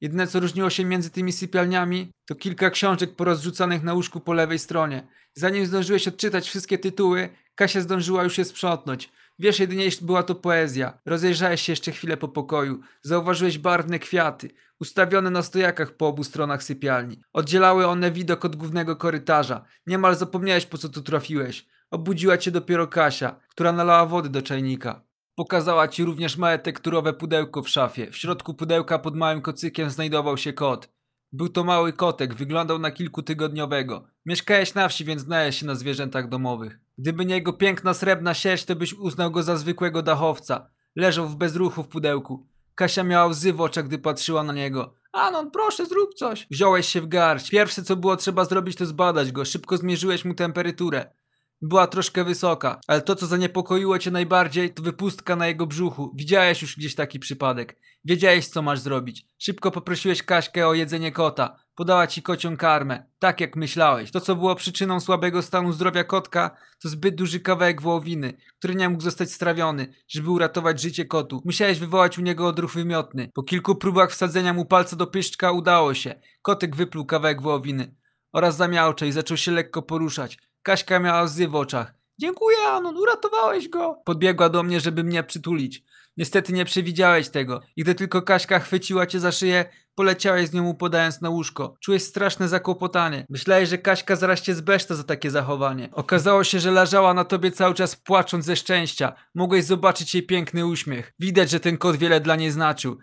Jedyne 0.00 0.26
co 0.26 0.40
różniło 0.40 0.70
się 0.70 0.84
między 0.84 1.10
tymi 1.10 1.32
sypialniami, 1.32 2.12
to 2.24 2.34
kilka 2.34 2.70
książek 2.70 3.16
porozrzucanych 3.16 3.82
na 3.82 3.94
łóżku 3.94 4.20
po 4.20 4.32
lewej 4.32 4.58
stronie. 4.58 5.08
Zanim 5.34 5.66
zdążyłeś 5.66 6.08
odczytać 6.08 6.48
wszystkie 6.48 6.78
tytuły, 6.78 7.28
Kasia 7.54 7.80
zdążyła 7.80 8.24
już 8.24 8.38
je 8.38 8.44
sprzątnąć. 8.44 9.12
Wiesz 9.38 9.60
jedynie, 9.60 9.86
iż 9.86 10.04
była 10.04 10.22
to 10.22 10.34
poezja. 10.34 10.98
Rozejrzałeś 11.06 11.62
się 11.62 11.72
jeszcze 11.72 11.92
chwilę 11.92 12.16
po 12.16 12.28
pokoju. 12.28 12.80
Zauważyłeś 13.02 13.58
barwne 13.58 13.98
kwiaty, 13.98 14.50
ustawione 14.82 15.30
na 15.30 15.42
stojakach 15.42 15.96
po 15.96 16.06
obu 16.08 16.24
stronach 16.24 16.62
sypialni. 16.62 17.16
Oddzielały 17.32 17.86
one 17.86 18.10
widok 18.10 18.44
od 18.44 18.56
głównego 18.56 18.96
korytarza. 18.96 19.64
Niemal 19.86 20.16
zapomniałeś, 20.16 20.66
po 20.66 20.78
co 20.78 20.88
tu 20.88 21.02
trafiłeś. 21.02 21.66
Obudziła 21.90 22.38
cię 22.38 22.50
dopiero 22.50 22.86
Kasia, 22.86 23.40
która 23.48 23.72
nalała 23.72 24.06
wody 24.06 24.28
do 24.28 24.42
czajnika. 24.42 25.02
Pokazała 25.34 25.88
ci 25.88 26.04
również 26.04 26.36
małe 26.36 26.58
tekturowe 26.58 27.12
pudełko 27.12 27.62
w 27.62 27.68
szafie. 27.68 28.10
W 28.10 28.16
środku 28.16 28.54
pudełka 28.54 28.98
pod 28.98 29.16
małym 29.16 29.40
kocykiem 29.40 29.90
znajdował 29.90 30.36
się 30.36 30.52
kot. 30.52 30.88
Był 31.32 31.48
to 31.48 31.64
mały 31.64 31.92
kotek, 31.92 32.34
wyglądał 32.34 32.78
na 32.78 32.90
kilkutygodniowego. 32.90 34.04
Mieszkałeś 34.26 34.74
na 34.74 34.88
wsi, 34.88 35.04
więc 35.04 35.22
znałeś 35.22 35.58
się 35.58 35.66
na 35.66 35.74
zwierzętach 35.74 36.28
domowych. 36.28 36.78
Gdyby 36.98 37.24
nie 37.24 37.34
jego 37.34 37.52
piękna 37.52 37.94
srebrna 37.94 38.34
sierść, 38.34 38.64
to 38.64 38.76
byś 38.76 38.94
uznał 38.94 39.30
go 39.30 39.42
za 39.42 39.56
zwykłego 39.56 40.02
dachowca. 40.02 40.70
Leżał 40.96 41.28
w 41.28 41.36
bezruchu 41.36 41.82
w 41.82 41.88
pudełku. 41.88 42.51
Kasia 42.74 43.04
miała 43.04 43.26
łzy 43.26 43.52
w 43.52 43.60
oczach, 43.60 43.86
gdy 43.86 43.98
patrzyła 43.98 44.42
na 44.42 44.52
niego. 44.52 44.94
Anon, 45.12 45.50
proszę, 45.50 45.86
zrób 45.86 46.14
coś. 46.14 46.46
Wziąłeś 46.50 46.88
się 46.88 47.00
w 47.00 47.08
garść. 47.08 47.50
Pierwsze, 47.50 47.82
co 47.82 47.96
było 47.96 48.16
trzeba 48.16 48.44
zrobić, 48.44 48.76
to 48.76 48.86
zbadać 48.86 49.32
go. 49.32 49.44
Szybko 49.44 49.76
zmierzyłeś 49.76 50.24
mu 50.24 50.34
temperaturę. 50.34 51.14
Była 51.62 51.86
troszkę 51.86 52.24
wysoka, 52.24 52.80
ale 52.86 53.00
to 53.00 53.16
co 53.16 53.26
zaniepokoiło 53.26 53.98
cię 53.98 54.10
najbardziej 54.10 54.74
to 54.74 54.82
wypustka 54.82 55.36
na 55.36 55.46
jego 55.46 55.66
brzuchu. 55.66 56.12
Widziałeś 56.14 56.62
już 56.62 56.76
gdzieś 56.76 56.94
taki 56.94 57.18
przypadek. 57.18 57.76
Wiedziałeś 58.04 58.48
co 58.48 58.62
masz 58.62 58.80
zrobić. 58.80 59.26
Szybko 59.38 59.70
poprosiłeś 59.70 60.22
Kaśkę 60.22 60.68
o 60.68 60.74
jedzenie 60.74 61.12
kota. 61.12 61.56
Podała 61.74 62.06
ci 62.06 62.22
kocią 62.22 62.56
karmę. 62.56 63.04
Tak 63.18 63.40
jak 63.40 63.56
myślałeś. 63.56 64.10
To 64.10 64.20
co 64.20 64.36
było 64.36 64.54
przyczyną 64.54 65.00
słabego 65.00 65.42
stanu 65.42 65.72
zdrowia 65.72 66.04
kotka 66.04 66.56
to 66.82 66.88
zbyt 66.88 67.14
duży 67.14 67.40
kawałek 67.40 67.82
wołowiny, 67.82 68.36
który 68.58 68.74
nie 68.74 68.88
mógł 68.88 69.02
zostać 69.02 69.32
strawiony, 69.32 69.94
żeby 70.08 70.30
uratować 70.30 70.80
życie 70.80 71.04
kotu. 71.04 71.42
Musiałeś 71.44 71.78
wywołać 71.78 72.18
u 72.18 72.22
niego 72.22 72.46
odruch 72.46 72.74
wymiotny. 72.74 73.30
Po 73.34 73.42
kilku 73.42 73.74
próbach 73.74 74.10
wsadzenia 74.10 74.52
mu 74.52 74.64
palca 74.64 74.96
do 74.96 75.06
pyszczka 75.06 75.52
udało 75.52 75.94
się. 75.94 76.14
Kotek 76.42 76.76
wypluł 76.76 77.06
kawałek 77.06 77.42
wołowiny. 77.42 77.94
Oraz 78.32 78.56
zamiałczał 78.56 79.08
i 79.08 79.12
zaczął 79.12 79.36
się 79.36 79.52
lekko 79.52 79.82
poruszać. 79.82 80.38
Kaśka 80.62 80.98
miała 80.98 81.22
łzy 81.22 81.48
w 81.48 81.54
oczach. 81.54 81.94
Dziękuję, 82.18 82.56
Anon, 82.68 82.96
uratowałeś 82.96 83.68
go. 83.68 84.02
Podbiegła 84.04 84.48
do 84.48 84.62
mnie, 84.62 84.80
żeby 84.80 85.04
mnie 85.04 85.22
przytulić. 85.22 85.82
Niestety 86.16 86.52
nie 86.52 86.64
przewidziałeś 86.64 87.28
tego. 87.28 87.60
I 87.76 87.82
gdy 87.82 87.94
tylko 87.94 88.22
Kaśka 88.22 88.58
chwyciła 88.58 89.06
cię 89.06 89.20
za 89.20 89.32
szyję, 89.32 89.64
poleciałeś 89.94 90.48
z 90.48 90.52
nią 90.52 90.68
upadając 90.68 91.20
na 91.20 91.30
łóżko. 91.30 91.74
Czułeś 91.80 92.02
straszne 92.02 92.48
zakłopotanie. 92.48 93.26
Myślałeś, 93.28 93.68
że 93.68 93.78
Kaśka 93.78 94.16
zaraz 94.16 94.40
cię 94.40 94.54
zbeszta 94.54 94.94
za 94.94 95.04
takie 95.04 95.30
zachowanie. 95.30 95.88
Okazało 95.92 96.44
się, 96.44 96.60
że 96.60 96.70
leżała 96.70 97.14
na 97.14 97.24
tobie 97.24 97.50
cały 97.50 97.74
czas 97.74 97.96
płacząc 97.96 98.44
ze 98.44 98.56
szczęścia. 98.56 99.12
Mogłeś 99.34 99.64
zobaczyć 99.64 100.14
jej 100.14 100.26
piękny 100.26 100.66
uśmiech. 100.66 101.12
Widać, 101.18 101.50
że 101.50 101.60
ten 101.60 101.78
kot 101.78 101.96
wiele 101.96 102.20
dla 102.20 102.36
niej 102.36 102.50
znaczył. 102.50 102.98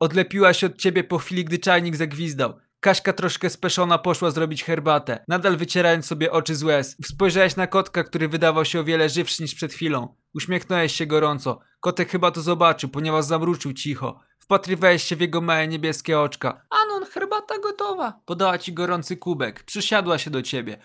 Odlepiła 0.00 0.52
się 0.52 0.66
od 0.66 0.76
ciebie 0.76 1.04
po 1.04 1.18
chwili, 1.18 1.44
gdy 1.44 1.58
czajnik 1.58 1.96
zagwizdał. 1.96 2.54
Kaśka 2.84 3.12
troszkę 3.12 3.50
speszona 3.50 3.98
poszła 3.98 4.30
zrobić 4.30 4.64
herbatę, 4.64 5.24
nadal 5.28 5.56
wycierając 5.56 6.06
sobie 6.06 6.32
oczy 6.32 6.54
z 6.54 6.62
łez. 6.62 6.96
Spojrzałeś 7.04 7.56
na 7.56 7.66
kotka, 7.66 8.04
który 8.04 8.28
wydawał 8.28 8.64
się 8.64 8.80
o 8.80 8.84
wiele 8.84 9.08
żywszy 9.08 9.42
niż 9.42 9.54
przed 9.54 9.72
chwilą. 9.72 10.16
Uśmiechnąłeś 10.34 10.94
się 10.94 11.06
gorąco. 11.06 11.60
Kotek 11.80 12.10
chyba 12.10 12.30
to 12.30 12.40
zobaczył, 12.40 12.88
ponieważ 12.88 13.24
zamruczył 13.24 13.72
cicho. 13.72 14.20
Wpatrywałeś 14.38 15.02
się 15.02 15.16
w 15.16 15.20
jego 15.20 15.40
małe 15.40 15.68
niebieskie 15.68 16.20
oczka. 16.20 16.66
Anon, 16.70 17.04
herbata 17.04 17.58
gotowa. 17.58 18.20
Podała 18.24 18.58
ci 18.58 18.72
gorący 18.72 19.16
kubek. 19.16 19.62
Przysiadła 19.62 20.18
się 20.18 20.30
do 20.30 20.42
ciebie. 20.42 20.78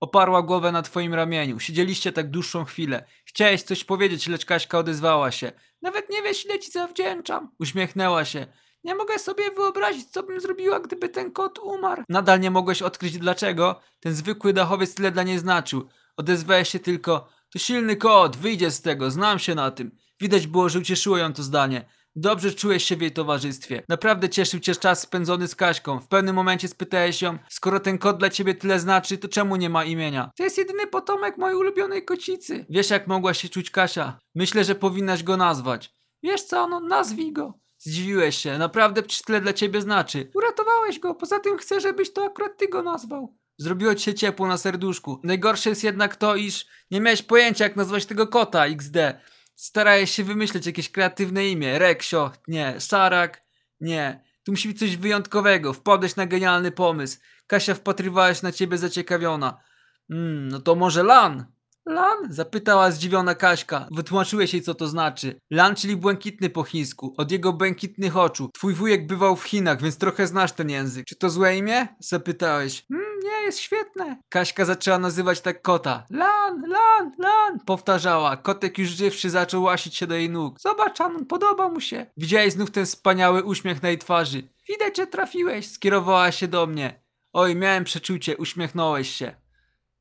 Oparła 0.00 0.42
głowę 0.42 0.72
na 0.72 0.82
twoim 0.82 1.14
ramieniu. 1.14 1.58
Siedzieliście 1.60 2.12
tak 2.12 2.30
dłuższą 2.30 2.64
chwilę. 2.64 3.04
Chciałeś 3.24 3.62
coś 3.62 3.84
powiedzieć, 3.84 4.26
lecz 4.26 4.44
Kaśka 4.44 4.78
odezwała 4.78 5.30
się. 5.30 5.52
Nawet 5.82 6.10
nie 6.10 6.22
wiesz, 6.22 6.44
ile 6.44 6.58
ci 6.58 6.70
zawdzięczam. 6.70 7.50
Uśmiechnęła 7.58 8.24
się. 8.24 8.46
Nie 8.84 8.94
mogę 8.94 9.18
sobie 9.18 9.50
wyobrazić, 9.50 10.10
co 10.10 10.22
bym 10.22 10.40
zrobiła, 10.40 10.80
gdyby 10.80 11.08
ten 11.08 11.32
kot 11.32 11.58
umarł. 11.58 12.02
Nadal 12.08 12.40
nie 12.40 12.50
mogłeś 12.50 12.82
odkryć 12.82 13.18
dlaczego. 13.18 13.80
Ten 14.00 14.14
zwykły 14.14 14.52
dachowiec 14.52 14.94
tyle 14.94 15.10
dla 15.10 15.22
niej 15.22 15.38
znaczył. 15.38 15.88
Odezwałeś 16.16 16.68
się 16.68 16.78
tylko. 16.78 17.28
To 17.52 17.58
silny 17.58 17.96
kot, 17.96 18.36
wyjdzie 18.36 18.70
z 18.70 18.82
tego, 18.82 19.10
znam 19.10 19.38
się 19.38 19.54
na 19.54 19.70
tym. 19.70 19.90
Widać 20.20 20.46
było, 20.46 20.68
że 20.68 20.78
ucieszyło 20.78 21.18
ją 21.18 21.32
to 21.32 21.42
zdanie. 21.42 21.84
Dobrze 22.16 22.52
czułeś 22.52 22.84
się 22.84 22.96
w 22.96 23.00
jej 23.00 23.12
towarzystwie. 23.12 23.82
Naprawdę 23.88 24.28
cieszył 24.28 24.60
cię 24.60 24.74
czas 24.74 25.00
spędzony 25.00 25.48
z 25.48 25.56
Kaśką. 25.56 26.00
W 26.00 26.08
pewnym 26.08 26.34
momencie 26.34 26.68
spytałeś 26.68 27.22
ją, 27.22 27.38
skoro 27.48 27.80
ten 27.80 27.98
kot 27.98 28.18
dla 28.18 28.30
ciebie 28.30 28.54
tyle 28.54 28.80
znaczy, 28.80 29.18
to 29.18 29.28
czemu 29.28 29.56
nie 29.56 29.70
ma 29.70 29.84
imienia? 29.84 30.30
To 30.36 30.42
jest 30.44 30.58
jedyny 30.58 30.86
potomek 30.86 31.38
mojej 31.38 31.56
ulubionej 31.56 32.04
kocicy. 32.04 32.66
Wiesz 32.70 32.90
jak 32.90 33.06
mogła 33.06 33.34
się 33.34 33.48
czuć 33.48 33.70
Kasia? 33.70 34.18
Myślę, 34.34 34.64
że 34.64 34.74
powinnaś 34.74 35.22
go 35.22 35.36
nazwać. 35.36 35.94
Wiesz 36.22 36.42
co, 36.42 36.68
no 36.68 36.80
nazwij 36.80 37.32
go. 37.32 37.61
Zdziwiłeś 37.84 38.36
się, 38.36 38.58
naprawdę 38.58 39.02
tyle 39.26 39.40
dla 39.40 39.52
ciebie 39.52 39.80
znaczy. 39.80 40.30
Uratowałeś 40.34 40.98
go, 40.98 41.14
poza 41.14 41.40
tym 41.40 41.58
chcę, 41.58 41.80
żebyś 41.80 42.12
to 42.12 42.24
akurat 42.24 42.56
ty 42.58 42.68
go 42.68 42.82
nazwał. 42.82 43.36
Zrobiło 43.58 43.94
ci 43.94 44.04
się 44.04 44.14
ciepło 44.14 44.46
na 44.46 44.58
serduszku. 44.58 45.20
Najgorsze 45.24 45.70
jest 45.70 45.84
jednak 45.84 46.16
to, 46.16 46.36
iż 46.36 46.66
nie 46.90 47.00
miałeś 47.00 47.22
pojęcia 47.22 47.64
jak 47.64 47.76
nazwać 47.76 48.06
tego 48.06 48.26
kota 48.26 48.66
XD. 48.66 48.96
Starałeś 49.56 50.10
się 50.10 50.24
wymyśleć 50.24 50.66
jakieś 50.66 50.90
kreatywne 50.90 51.48
imię. 51.48 51.78
Reksio, 51.78 52.32
nie. 52.48 52.80
Szarak, 52.80 53.42
nie. 53.80 54.24
Tu 54.44 54.52
musi 54.52 54.68
być 54.68 54.78
coś 54.78 54.96
wyjątkowego. 54.96 55.72
Wpadłeś 55.72 56.16
na 56.16 56.26
genialny 56.26 56.72
pomysł. 56.72 57.18
Kasia 57.46 57.74
wpatrywała 57.74 58.34
się 58.34 58.40
na 58.42 58.52
ciebie 58.52 58.78
zaciekawiona. 58.78 59.60
Mm, 60.10 60.48
no 60.48 60.60
to 60.60 60.74
może 60.74 61.02
Lan? 61.02 61.51
Lan? 61.86 62.18
Zapytała 62.30 62.90
zdziwiona 62.90 63.34
Kaśka. 63.34 63.88
Wytłumaczyłeś 63.90 64.52
jej 64.52 64.62
co 64.62 64.74
to 64.74 64.88
znaczy. 64.88 65.40
Lan, 65.50 65.74
czyli 65.74 65.96
błękitny 65.96 66.50
po 66.50 66.64
chińsku. 66.64 67.14
Od 67.16 67.32
jego 67.32 67.52
błękitnych 67.52 68.16
oczu. 68.16 68.50
Twój 68.54 68.74
wujek 68.74 69.06
bywał 69.06 69.36
w 69.36 69.44
Chinach, 69.44 69.82
więc 69.82 69.98
trochę 69.98 70.26
znasz 70.26 70.52
ten 70.52 70.70
język. 70.70 71.04
Czy 71.06 71.16
to 71.16 71.30
złe 71.30 71.56
imię? 71.56 71.88
Zapytałeś. 71.98 72.84
Mm, 72.90 73.04
nie, 73.24 73.46
jest 73.46 73.58
świetne. 73.58 74.16
Kaśka 74.28 74.64
zaczęła 74.64 74.98
nazywać 74.98 75.40
tak 75.40 75.62
kota. 75.62 76.06
Lan, 76.10 76.62
Lan, 76.68 77.12
Lan. 77.18 77.60
Powtarzała. 77.66 78.36
Kotek 78.36 78.78
już 78.78 78.88
żywszy 78.88 79.30
zaczął 79.30 79.62
łasić 79.62 79.96
się 79.96 80.06
do 80.06 80.14
jej 80.14 80.30
nóg. 80.30 80.60
Zobacz, 80.60 81.00
Anon, 81.00 81.26
podoba 81.26 81.68
mu 81.68 81.80
się. 81.80 82.06
Widziałeś 82.16 82.52
znów 82.52 82.70
ten 82.70 82.86
wspaniały 82.86 83.42
uśmiech 83.42 83.82
na 83.82 83.88
jej 83.88 83.98
twarzy. 83.98 84.42
Widać, 84.68 84.96
że 84.96 85.06
trafiłeś. 85.06 85.68
Skierowała 85.68 86.32
się 86.32 86.48
do 86.48 86.66
mnie. 86.66 87.02
Oj, 87.32 87.56
miałem 87.56 87.84
przeczucie, 87.84 88.36
uśmiechnąłeś 88.36 89.16
się. 89.16 89.41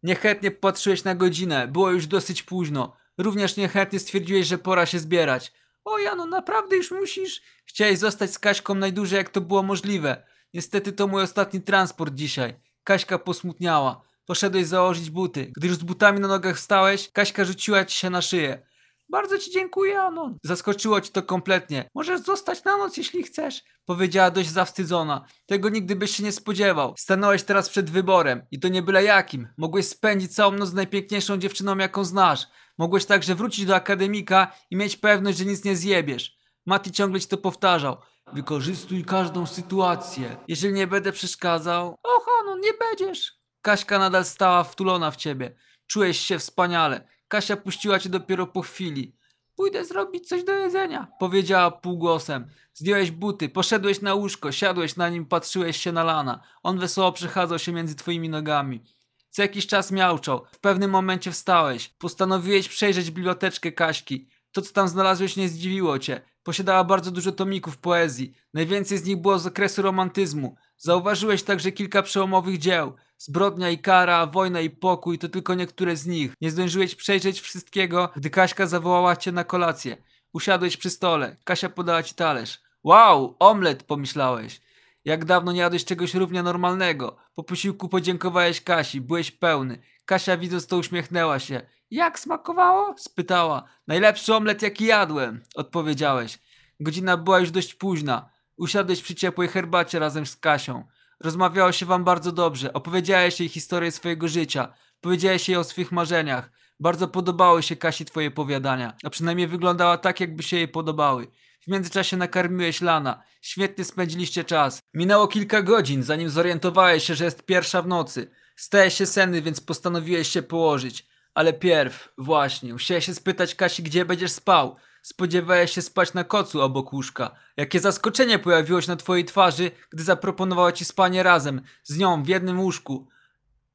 Niechętnie 0.04 0.52
patrzyłeś 0.52 1.04
na 1.04 1.16
godzinę, 1.16 1.68
było 1.68 1.92
już 1.92 2.08
dosyć 2.08 2.44
późno. 2.44 2.98
Również 3.18 3.58
niechętnie 3.58 4.00
stwierdziłeś, 4.00 4.48
że 4.48 4.58
pora 4.58 4.86
się 4.86 5.00
zbierać. 5.00 5.54
O 5.84 6.00
Jano, 6.00 6.26
naprawdę 6.26 6.76
już 6.76 6.92
musisz? 6.92 7.42
Chciałeś 7.66 8.00
zostać 8.00 8.34
z 8.34 8.40
Kaśką 8.40 8.76
najdłużej 8.76 9.18
jak 9.18 9.30
to 9.30 9.42
było 9.42 9.64
możliwe. 9.64 10.24
Niestety 10.54 10.92
to 10.92 11.08
mój 11.08 11.24
ostatni 11.24 11.62
transport 11.62 12.14
dzisiaj. 12.14 12.54
Kaśka 12.84 13.20
posmutniała. 13.20 14.02
Poszedłeś 14.26 14.66
założyć 14.68 15.10
buty. 15.10 15.52
Gdy 15.56 15.68
już 15.68 15.78
z 15.78 15.84
butami 15.84 16.20
na 16.20 16.28
nogach 16.28 16.58
wstałeś, 16.58 17.10
Kaśka 17.12 17.46
rzuciła 17.46 17.86
ci 17.86 17.98
się 17.98 18.10
na 18.10 18.22
szyję. 18.22 18.71
Bardzo 19.12 19.38
ci 19.38 19.52
dziękuję, 19.52 20.02
Anon. 20.02 20.38
Zaskoczyło 20.44 21.02
ci 21.02 21.12
to 21.12 21.24
kompletnie. 21.24 21.90
Możesz 21.96 22.22
zostać 22.22 22.64
na 22.64 22.78
noc, 22.78 22.98
jeśli 22.98 23.24
chcesz. 23.24 23.64
Powiedziała 23.86 24.32
dość 24.32 24.50
zawstydzona. 24.50 25.26
Tego 25.46 25.70
nigdy 25.70 25.96
byś 25.96 26.16
się 26.16 26.24
nie 26.24 26.32
spodziewał. 26.32 26.94
Stanąłeś 26.98 27.44
teraz 27.44 27.70
przed 27.70 27.90
wyborem. 27.90 28.42
I 28.52 28.60
to 28.60 28.68
nie 28.68 28.82
byle 28.82 29.04
jakim. 29.04 29.48
Mogłeś 29.58 29.88
spędzić 29.88 30.36
całą 30.36 30.52
noc 30.52 30.70
z 30.70 30.74
najpiękniejszą 30.74 31.38
dziewczyną, 31.38 31.78
jaką 31.78 32.04
znasz. 32.04 32.48
Mogłeś 32.78 33.06
także 33.06 33.36
wrócić 33.36 33.66
do 33.66 33.76
akademika 33.76 34.52
i 34.70 34.76
mieć 34.76 34.98
pewność, 34.98 35.38
że 35.38 35.46
nic 35.46 35.64
nie 35.64 35.76
zjebiesz. 35.76 36.38
Mati 36.66 36.92
ciągle 36.92 37.20
ci 37.20 37.28
to 37.28 37.38
powtarzał. 37.38 37.98
Wykorzystuj 38.34 39.06
każdą 39.06 39.46
sytuację. 39.46 40.38
Jeżeli 40.48 40.74
nie 40.74 40.88
będę 40.88 41.12
przeszkadzał... 41.12 41.96
Och, 42.04 42.28
Anon, 42.42 42.60
nie 42.60 42.74
będziesz. 42.74 43.34
Kaśka 43.62 44.00
nadal 44.00 44.26
stała 44.26 44.64
wtulona 44.64 45.12
w 45.12 45.16
ciebie. 45.16 45.56
Czułeś 45.88 46.20
się 46.20 46.40
wspaniale. 46.40 47.08
Kasia 47.32 47.58
puściła 47.58 48.00
cię 48.00 48.10
dopiero 48.10 48.48
po 48.48 48.62
chwili. 48.62 49.16
Pójdę 49.56 49.86
zrobić 49.86 50.28
coś 50.28 50.44
do 50.44 50.52
jedzenia, 50.52 51.08
powiedziała 51.20 51.72
półgłosem. 51.72 52.48
Zdjąłeś 52.74 53.12
buty, 53.12 53.50
poszedłeś 53.50 54.02
na 54.02 54.14
łóżko, 54.14 54.52
siadłeś 54.52 54.96
na 54.96 55.10
nim, 55.10 55.26
patrzyłeś 55.26 55.78
się 55.78 55.92
na 55.92 56.04
Lana. 56.04 56.42
On 56.64 56.80
wesoło 56.80 57.12
przechadzał 57.12 57.60
się 57.60 57.72
między 57.72 57.96
twoimi 57.96 58.30
nogami. 58.30 58.84
Co 59.30 59.42
jakiś 59.42 59.68
czas 59.68 59.92
miauczał. 59.92 60.46
W 60.52 60.60
pewnym 60.60 60.92
momencie 60.92 61.32
wstałeś. 61.32 61.90
Postanowiłeś 61.90 62.70
przejrzeć 62.70 63.12
biblioteczkę 63.12 63.72
Kaśki. 63.72 64.28
To, 64.52 64.62
co 64.62 64.74
tam 64.74 64.88
znalazłeś, 64.88 65.36
nie 65.36 65.50
zdziwiło 65.50 66.00
cię. 66.00 66.22
Posiadała 66.44 66.84
bardzo 66.84 67.12
dużo 67.12 67.32
tomików 67.32 67.78
poezji. 67.78 68.34
Najwięcej 68.54 68.98
z 68.98 69.06
nich 69.06 69.18
było 69.18 69.40
z 69.40 69.48
okresu 69.48 69.82
romantyzmu. 69.82 70.56
Zauważyłeś 70.78 71.44
także 71.44 71.72
kilka 71.72 72.02
przełomowych 72.02 72.58
dzieł. 72.58 72.94
Zbrodnia 73.22 73.70
i 73.70 73.78
kara, 73.78 74.26
wojna 74.26 74.62
i 74.62 74.70
pokój 74.70 75.20
to 75.20 75.30
tylko 75.30 75.54
niektóre 75.54 75.96
z 75.96 76.06
nich. 76.08 76.34
Nie 76.42 76.52
zdążyłeś 76.52 76.96
przejrzeć 76.96 77.42
wszystkiego, 77.42 78.10
gdy 78.16 78.30
Kaśka 78.30 78.68
zawołała 78.68 79.16
cię 79.16 79.32
na 79.32 79.44
kolację. 79.44 79.98
Usiadłeś 80.34 80.78
przy 80.78 80.90
stole. 80.90 81.36
Kasia 81.44 81.70
podała 81.70 82.04
ci 82.04 82.16
talerz. 82.16 82.62
Wow, 82.84 83.36
omlet, 83.40 83.84
pomyślałeś. 83.84 84.62
Jak 85.06 85.26
dawno 85.26 85.52
nie 85.52 85.60
jadłeś 85.60 85.86
czegoś 85.86 86.14
równie 86.14 86.44
normalnego. 86.44 87.18
Po 87.36 87.44
posiłku 87.44 87.90
podziękowałeś 87.90 88.62
Kasi, 88.62 89.02
byłeś 89.02 89.32
pełny. 89.32 89.82
Kasia 90.06 90.38
widząc 90.38 90.68
to 90.68 90.78
uśmiechnęła 90.78 91.40
się. 91.40 91.62
Jak 91.92 92.20
smakowało? 92.20 92.96
spytała. 92.98 93.64
Najlepszy 93.88 94.36
omlet 94.36 94.62
jaki 94.62 94.86
jadłem, 94.86 95.44
odpowiedziałeś. 95.56 96.40
Godzina 96.80 97.18
była 97.18 97.40
już 97.40 97.52
dość 97.52 97.74
późna. 97.74 98.30
Usiadłeś 98.58 99.02
przy 99.02 99.16
ciepłej 99.16 99.48
herbacie 99.48 100.00
razem 100.00 100.26
z 100.26 100.36
Kasią. 100.36 100.84
Rozmawiało 101.24 101.72
się 101.72 101.86
wam 101.86 102.04
bardzo 102.04 102.32
dobrze. 102.32 102.74
Opowiedziałeś 102.74 103.40
jej 103.40 103.50
historię 103.50 103.92
swojego 103.92 104.28
życia. 104.28 104.74
Powiedziałeś 105.02 105.50
jej 105.50 105.58
o 105.58 105.64
swych 105.64 105.92
marzeniach. 105.92 106.52
Bardzo 106.80 107.08
podobały 107.08 107.64
się 107.64 107.76
Kasi 107.76 108.06
twoje 108.06 108.32
powiadania. 108.32 108.94
A 109.04 109.10
przynajmniej 109.10 109.48
wyglądała 109.48 109.98
tak, 109.98 110.20
jakby 110.20 110.44
się 110.44 110.58
jej 110.58 110.68
podobały. 110.68 111.28
W 111.62 111.68
międzyczasie 111.68 112.18
nakarmiłeś 112.18 112.82
Lana. 112.82 113.24
Świetnie 113.42 113.86
spędziliście 113.86 114.44
czas. 114.44 114.80
Minęło 114.94 115.28
kilka 115.28 115.62
godzin, 115.62 116.04
zanim 116.04 116.30
zorientowałeś 116.30 117.04
się, 117.04 117.16
że 117.16 117.26
jest 117.26 117.46
pierwsza 117.46 117.82
w 117.82 117.88
nocy. 117.88 118.32
Stałeś 118.56 118.94
się 118.94 119.06
senny, 119.06 119.42
więc 119.42 119.62
postanowiłeś 119.62 120.28
się 120.28 120.42
położyć. 120.42 121.08
Ale 121.34 121.54
pierw, 121.54 122.14
właśnie, 122.18 122.74
musiałeś 122.74 123.06
się 123.06 123.14
spytać 123.14 123.56
Kasi, 123.56 123.84
gdzie 123.84 124.06
będziesz 124.06 124.32
spał. 124.32 124.76
Spodziewałeś 125.02 125.72
się 125.72 125.82
spać 125.82 126.14
na 126.14 126.24
kocu 126.24 126.62
obok 126.62 126.94
łóżka. 126.94 127.36
Jakie 127.58 127.80
zaskoczenie 127.80 128.40
pojawiło 128.40 128.82
się 128.82 128.92
na 128.92 128.96
twojej 128.96 129.26
twarzy, 129.26 129.72
gdy 129.90 130.04
zaproponowała 130.04 130.72
ci 130.72 130.86
spanie 130.86 131.24
razem, 131.24 131.62
z 131.84 131.98
nią 131.98 132.24
w 132.24 132.28
jednym 132.28 132.60
łóżku. 132.60 133.08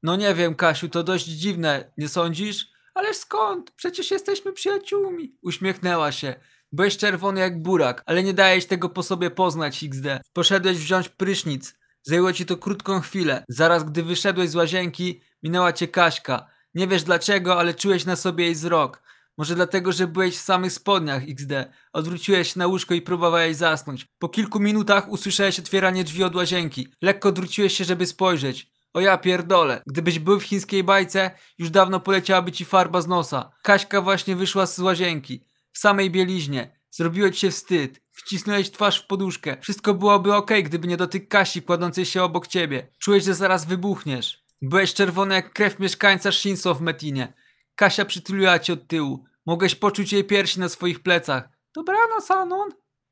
No 0.03 0.15
nie 0.15 0.35
wiem, 0.35 0.55
Kasiu, 0.55 0.89
to 0.89 1.03
dość 1.03 1.25
dziwne, 1.25 1.91
nie 1.97 2.09
sądzisz? 2.09 2.67
Ależ 2.93 3.17
skąd? 3.17 3.71
Przecież 3.71 4.11
jesteśmy 4.11 4.53
przyjaciółmi. 4.53 5.37
Uśmiechnęła 5.41 6.11
się. 6.11 6.35
Byłeś 6.71 6.97
czerwony 6.97 7.39
jak 7.39 7.61
burak, 7.61 8.03
ale 8.05 8.23
nie 8.23 8.33
dajesz 8.33 8.65
tego 8.65 8.89
po 8.89 9.03
sobie 9.03 9.31
poznać, 9.31 9.83
XD. 9.83 10.19
Poszedłeś 10.33 10.77
wziąć 10.77 11.09
prysznic. 11.09 11.75
Zajęło 12.03 12.33
ci 12.33 12.45
to 12.45 12.57
krótką 12.57 12.99
chwilę. 12.99 13.45
Zaraz 13.49 13.83
gdy 13.83 14.03
wyszedłeś 14.03 14.49
z 14.49 14.55
łazienki, 14.55 15.21
minęła 15.43 15.73
cię 15.73 15.87
Kaśka. 15.87 16.47
Nie 16.73 16.87
wiesz 16.87 17.03
dlaczego, 17.03 17.59
ale 17.59 17.73
czułeś 17.73 18.05
na 18.05 18.15
sobie 18.15 18.45
jej 18.45 18.53
wzrok. 18.53 19.01
Może 19.37 19.55
dlatego, 19.55 19.91
że 19.91 20.07
byłeś 20.07 20.37
w 20.37 20.41
samych 20.41 20.73
spodniach 20.73 21.23
XD. 21.27 21.73
Odwróciłeś 21.93 22.53
się 22.53 22.59
na 22.59 22.67
łóżko 22.67 22.93
i 22.93 23.01
próbowałeś 23.01 23.55
zasnąć. 23.55 24.05
Po 24.19 24.29
kilku 24.29 24.59
minutach 24.59 25.09
usłyszałeś 25.09 25.59
otwieranie 25.59 26.03
drzwi 26.03 26.23
od 26.23 26.35
łazienki. 26.35 26.87
Lekko 27.01 27.29
odwróciłeś 27.29 27.77
się, 27.77 27.83
żeby 27.83 28.05
spojrzeć. 28.05 28.67
O 28.93 28.99
ja 28.99 29.17
pierdolę. 29.17 29.81
Gdybyś 29.87 30.19
był 30.19 30.39
w 30.39 30.43
chińskiej 30.43 30.83
bajce, 30.83 31.31
już 31.57 31.69
dawno 31.69 31.99
poleciałaby 31.99 32.51
ci 32.51 32.65
farba 32.65 33.01
z 33.01 33.07
nosa. 33.07 33.51
Kaśka 33.63 34.01
właśnie 34.01 34.35
wyszła 34.35 34.65
z 34.65 34.79
łazienki. 34.79 35.45
W 35.71 35.79
samej 35.79 36.11
bieliźnie. 36.11 36.77
Zrobiło 36.91 37.29
ci 37.29 37.39
się 37.39 37.51
wstyd. 37.51 38.01
Wcisnąłeś 38.11 38.71
twarz 38.71 39.01
w 39.01 39.07
poduszkę. 39.07 39.57
Wszystko 39.61 39.93
byłoby 39.93 40.33
ok, 40.33 40.51
gdyby 40.63 40.87
nie 40.87 40.97
dotyk 40.97 41.27
Kasi 41.27 41.61
kładącej 41.61 42.05
się 42.05 42.23
obok 42.23 42.47
ciebie. 42.47 42.87
Czułeś, 42.99 43.23
że 43.23 43.35
zaraz 43.35 43.65
wybuchniesz. 43.65 44.43
Byłeś 44.61 44.93
czerwony 44.93 45.35
jak 45.35 45.53
krew 45.53 45.79
mieszkańca 45.79 46.31
Shinso 46.31 46.75
w 46.75 46.81
Metinie. 46.81 47.33
Kasia 47.77 48.05
przytuliła 48.05 48.59
cię 48.59 48.73
od 48.73 48.87
tyłu. 48.87 49.25
Mogłeś 49.45 49.75
poczuć 49.75 50.13
jej 50.13 50.23
piersi 50.23 50.59
na 50.59 50.69
swoich 50.69 50.99
plecach. 50.99 51.49
Dobranoc, 51.75 52.31
Anon. 52.31 52.69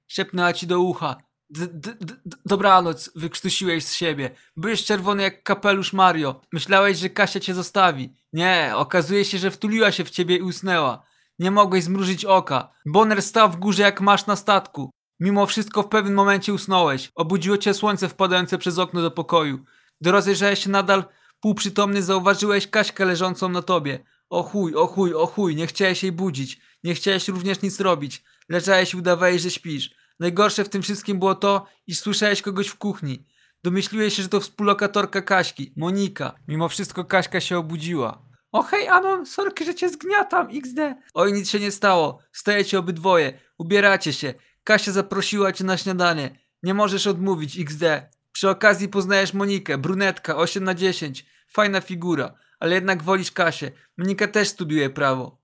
Szepnęła 0.07 0.53
ci 0.53 0.67
do 0.67 0.79
ucha. 0.79 1.15
D 1.50 1.67
-d 1.67 1.98
-d 1.98 2.15
Dobranoc, 2.45 3.12
wykrztusiłeś 3.15 3.86
z 3.86 3.93
siebie. 3.93 4.36
Byłeś 4.57 4.84
czerwony 4.86 5.24
jak 5.24 5.43
kapelusz 5.43 5.93
Mario. 5.93 6.41
Myślałeś, 6.53 6.98
że 6.98 7.10
Kasia 7.10 7.39
cię 7.39 7.53
zostawi. 7.53 8.13
Nie, 8.34 8.72
okazuje 8.75 9.25
się, 9.25 9.38
że 9.38 9.51
wtuliła 9.51 9.91
się 9.91 10.03
w 10.03 10.10
ciebie 10.10 10.36
i 10.38 10.41
usnęła. 10.41 11.05
Nie 11.39 11.51
mogłeś 11.51 11.84
zmrużyć 11.84 12.25
oka. 12.25 12.72
Bonner 12.86 13.22
stał 13.22 13.50
w 13.50 13.57
górze 13.57 13.84
jak 13.84 14.01
masz 14.01 14.25
na 14.25 14.36
statku. 14.36 14.91
Mimo 15.19 15.45
wszystko 15.45 15.84
w 15.84 15.89
pewnym 15.89 16.13
momencie 16.13 16.53
usnąłeś. 16.53 17.12
Obudziło 17.15 17.57
cię 17.57 17.74
słońce 17.74 18.10
wpadające 18.10 18.57
przez 18.57 18.79
okno 18.79 19.01
do 19.01 19.12
pokoju. 19.12 19.65
Gdy 20.01 20.12
rozejrzałeś 20.12 20.63
się 20.63 20.69
nadal 20.69 21.03
półprzytomny, 21.39 22.03
zauważyłeś 22.03 22.67
Kaśkę 22.67 23.05
leżącą 23.05 23.50
na 23.50 23.62
tobie. 23.62 24.00
O 24.29 24.44
chuj, 24.44 24.75
o 24.75 24.88
chuj, 24.88 25.13
o 25.13 25.27
chuj, 25.27 25.55
nie 25.55 25.67
chciałeś 25.67 26.03
jej 26.03 26.12
budzić. 26.12 26.62
Nie 26.84 26.96
chciałeś 26.96 27.27
również 27.27 27.62
nic 27.62 27.79
robić. 27.79 28.24
Leżałeś 28.50 28.94
i 28.94 28.98
udawałeś, 28.98 29.41
że 29.41 29.51
śpisz. 29.51 29.96
Najgorsze 30.20 30.63
w 30.63 30.70
tym 30.70 30.82
wszystkim 30.82 31.20
było 31.20 31.36
to, 31.36 31.65
iż 31.88 32.00
słyszałeś 32.00 32.41
kogoś 32.41 32.67
w 32.67 32.75
kuchni. 32.75 33.27
Domyśliłeś 33.63 34.13
się, 34.13 34.24
że 34.24 34.29
to 34.29 34.39
współlokatorka 34.39 35.22
Kaśki, 35.22 35.74
Monika. 35.77 36.36
Mimo 36.48 36.70
wszystko 36.70 37.05
Kaśka 37.05 37.41
się 37.41 37.58
obudziła. 37.58 38.25
O 38.51 38.63
hej 38.63 38.88
Anon, 38.88 39.25
sorki, 39.25 39.65
że 39.65 39.75
cię 39.75 39.89
zgniatam, 39.89 40.48
XD. 40.53 40.79
Oj, 41.13 41.34
nic 41.34 41.50
się 41.50 41.60
nie 41.60 41.72
stało. 41.72 42.20
Wstajecie 42.32 42.79
obydwoje, 42.79 43.39
ubieracie 43.58 44.13
się. 44.13 44.34
Kasia 44.63 44.91
zaprosiła 44.91 45.51
cię 45.51 45.63
na 45.63 45.77
śniadanie. 45.77 46.39
Nie 46.63 46.74
możesz 46.74 47.08
odmówić, 47.08 47.60
XD. 47.60 47.84
Przy 48.32 48.50
okazji 48.50 48.88
poznajesz 48.88 49.34
Monikę, 49.34 49.77
brunetka, 49.77 50.36
8 50.38 50.63
na 50.63 50.74
10. 50.74 51.25
Fajna 51.48 51.82
figura, 51.82 52.34
ale 52.65 52.75
jednak 52.75 53.03
wolisz 53.03 53.31
Kasię. 53.31 53.72
Monika 53.98 54.27
też 54.27 54.48
studiuje 54.48 54.89
prawo. 54.89 55.41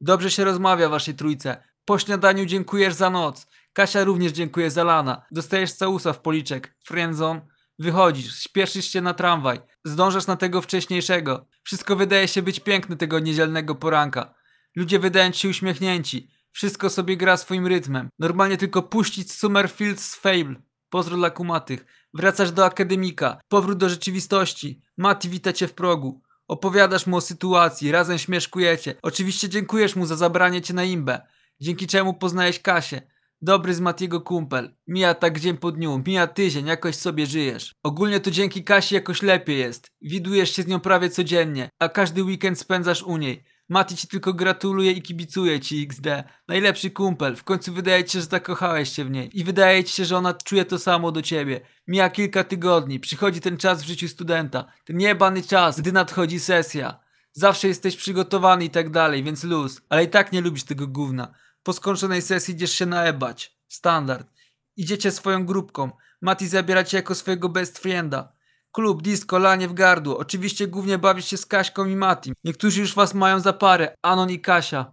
Dobrze 0.00 0.30
się 0.30 0.44
rozmawia 0.44 0.88
waszej 0.88 1.14
trójce. 1.14 1.64
Po 1.84 1.98
śniadaniu 1.98 2.46
dziękujesz 2.46 2.94
za 2.94 3.10
noc. 3.10 3.46
Kasia 3.72 4.04
również 4.04 4.32
dziękuję 4.32 4.70
za 4.70 4.84
lana. 4.84 5.26
Dostajesz 5.30 5.72
całusa 5.72 6.12
w 6.12 6.20
policzek. 6.20 6.76
Friendzone. 6.84 7.46
Wychodzisz, 7.78 8.38
śpieszysz 8.38 8.86
się 8.86 9.00
na 9.00 9.14
tramwaj, 9.14 9.60
zdążasz 9.84 10.26
na 10.26 10.36
tego 10.36 10.62
wcześniejszego. 10.62 11.46
Wszystko 11.62 11.96
wydaje 11.96 12.28
się 12.28 12.42
być 12.42 12.60
piękne 12.60 12.96
tego 12.96 13.18
niedzielnego 13.18 13.74
poranka. 13.74 14.34
Ludzie 14.76 14.98
wydają 14.98 15.30
ci 15.30 15.40
się 15.40 15.48
uśmiechnięci. 15.48 16.30
Wszystko 16.52 16.90
sobie 16.90 17.16
gra 17.16 17.36
swoim 17.36 17.66
rytmem. 17.66 18.08
Normalnie 18.18 18.56
tylko 18.56 18.82
puścić 18.82 19.32
Summerfield 19.32 20.00
z 20.00 20.14
Fable. 20.14 20.62
Pozdro 20.90 21.16
dla 21.16 21.30
kumatych. 21.30 21.86
Wracasz 22.14 22.52
do 22.52 22.64
akademika. 22.64 23.40
Powrót 23.48 23.78
do 23.78 23.88
rzeczywistości. 23.88 24.82
Mati 24.96 25.28
wita 25.28 25.52
cię 25.52 25.68
w 25.68 25.74
progu. 25.74 26.23
Opowiadasz 26.48 27.06
mu 27.06 27.16
o 27.16 27.20
sytuacji, 27.20 27.92
razem 27.92 28.18
śmieszkujecie. 28.18 28.94
Oczywiście 29.02 29.48
dziękujesz 29.48 29.96
mu 29.96 30.06
za 30.06 30.16
zabranie 30.16 30.62
cię 30.62 30.74
na 30.74 30.84
imbę. 30.84 31.20
Dzięki 31.60 31.86
czemu 31.86 32.14
poznałeś 32.14 32.60
Kasię. 32.60 33.02
Dobry 33.42 33.74
z 33.74 33.80
Matiego 33.80 34.20
kumpel. 34.20 34.74
Mija 34.86 35.14
tak 35.14 35.40
dzień 35.40 35.56
po 35.56 35.72
dniu, 35.72 36.02
mija 36.06 36.26
tydzień, 36.26 36.66
jakoś 36.66 36.94
sobie 36.96 37.26
żyjesz. 37.26 37.74
Ogólnie 37.82 38.20
to 38.20 38.30
dzięki 38.30 38.64
Kasi 38.64 38.94
jakoś 38.94 39.22
lepiej 39.22 39.58
jest. 39.58 39.90
Widujesz 40.02 40.56
się 40.56 40.62
z 40.62 40.66
nią 40.66 40.80
prawie 40.80 41.10
codziennie, 41.10 41.70
a 41.78 41.88
każdy 41.88 42.22
weekend 42.22 42.58
spędzasz 42.58 43.02
u 43.02 43.16
niej. 43.16 43.44
Mati 43.68 43.96
ci 43.96 44.08
tylko 44.08 44.34
gratuluje 44.34 44.92
i 44.92 45.02
kibicuje 45.02 45.60
ci 45.60 45.82
XD. 45.82 46.06
Najlepszy 46.48 46.90
kumpel. 46.90 47.36
W 47.36 47.44
końcu 47.44 47.72
wydaje 47.72 48.04
ci 48.04 48.12
się, 48.12 48.20
że 48.20 48.26
zakochałeś 48.26 48.92
się 48.92 49.04
w 49.04 49.10
niej. 49.10 49.40
I 49.40 49.44
wydaje 49.44 49.84
ci 49.84 49.94
się, 49.94 50.04
że 50.04 50.16
ona 50.16 50.34
czuje 50.34 50.64
to 50.64 50.78
samo 50.78 51.12
do 51.12 51.22
ciebie. 51.22 51.60
Mija 51.86 52.10
kilka 52.10 52.44
tygodni. 52.44 53.00
Przychodzi 53.00 53.40
ten 53.40 53.56
czas 53.56 53.82
w 53.82 53.86
życiu 53.86 54.08
studenta. 54.08 54.64
Ten 54.84 54.96
niebany 54.96 55.42
czas, 55.42 55.80
gdy 55.80 55.92
nadchodzi 55.92 56.40
sesja. 56.40 57.00
Zawsze 57.32 57.68
jesteś 57.68 57.96
przygotowany 57.96 58.64
i 58.64 58.70
tak 58.70 58.90
dalej, 58.90 59.24
więc 59.24 59.44
luz. 59.44 59.80
Ale 59.88 60.04
i 60.04 60.08
tak 60.08 60.32
nie 60.32 60.40
lubisz 60.40 60.64
tego 60.64 60.86
gówna. 60.86 61.34
Po 61.62 61.72
skończonej 61.72 62.22
sesji 62.22 62.54
idziesz 62.54 62.72
się 62.72 62.86
naebać. 62.86 63.56
Standard. 63.68 64.28
Idziecie 64.76 65.10
swoją 65.10 65.46
grupką. 65.46 65.90
Mati 66.20 66.48
zabiera 66.48 66.84
cię 66.84 66.96
jako 66.96 67.14
swojego 67.14 67.48
best 67.48 67.78
frienda. 67.78 68.32
Klub, 68.74 69.02
disco, 69.02 69.38
lanie 69.38 69.68
w 69.68 69.74
gardło. 69.74 70.18
Oczywiście 70.18 70.66
głównie 70.66 70.98
bawisz 70.98 71.26
się 71.26 71.36
z 71.36 71.46
Kaśką 71.46 71.86
i 71.86 71.96
Matim. 71.96 72.34
Niektórzy 72.44 72.80
już 72.80 72.94
was 72.94 73.14
mają 73.14 73.40
za 73.40 73.52
parę. 73.52 73.94
Anon 74.02 74.30
i 74.30 74.40
Kasia. 74.40 74.92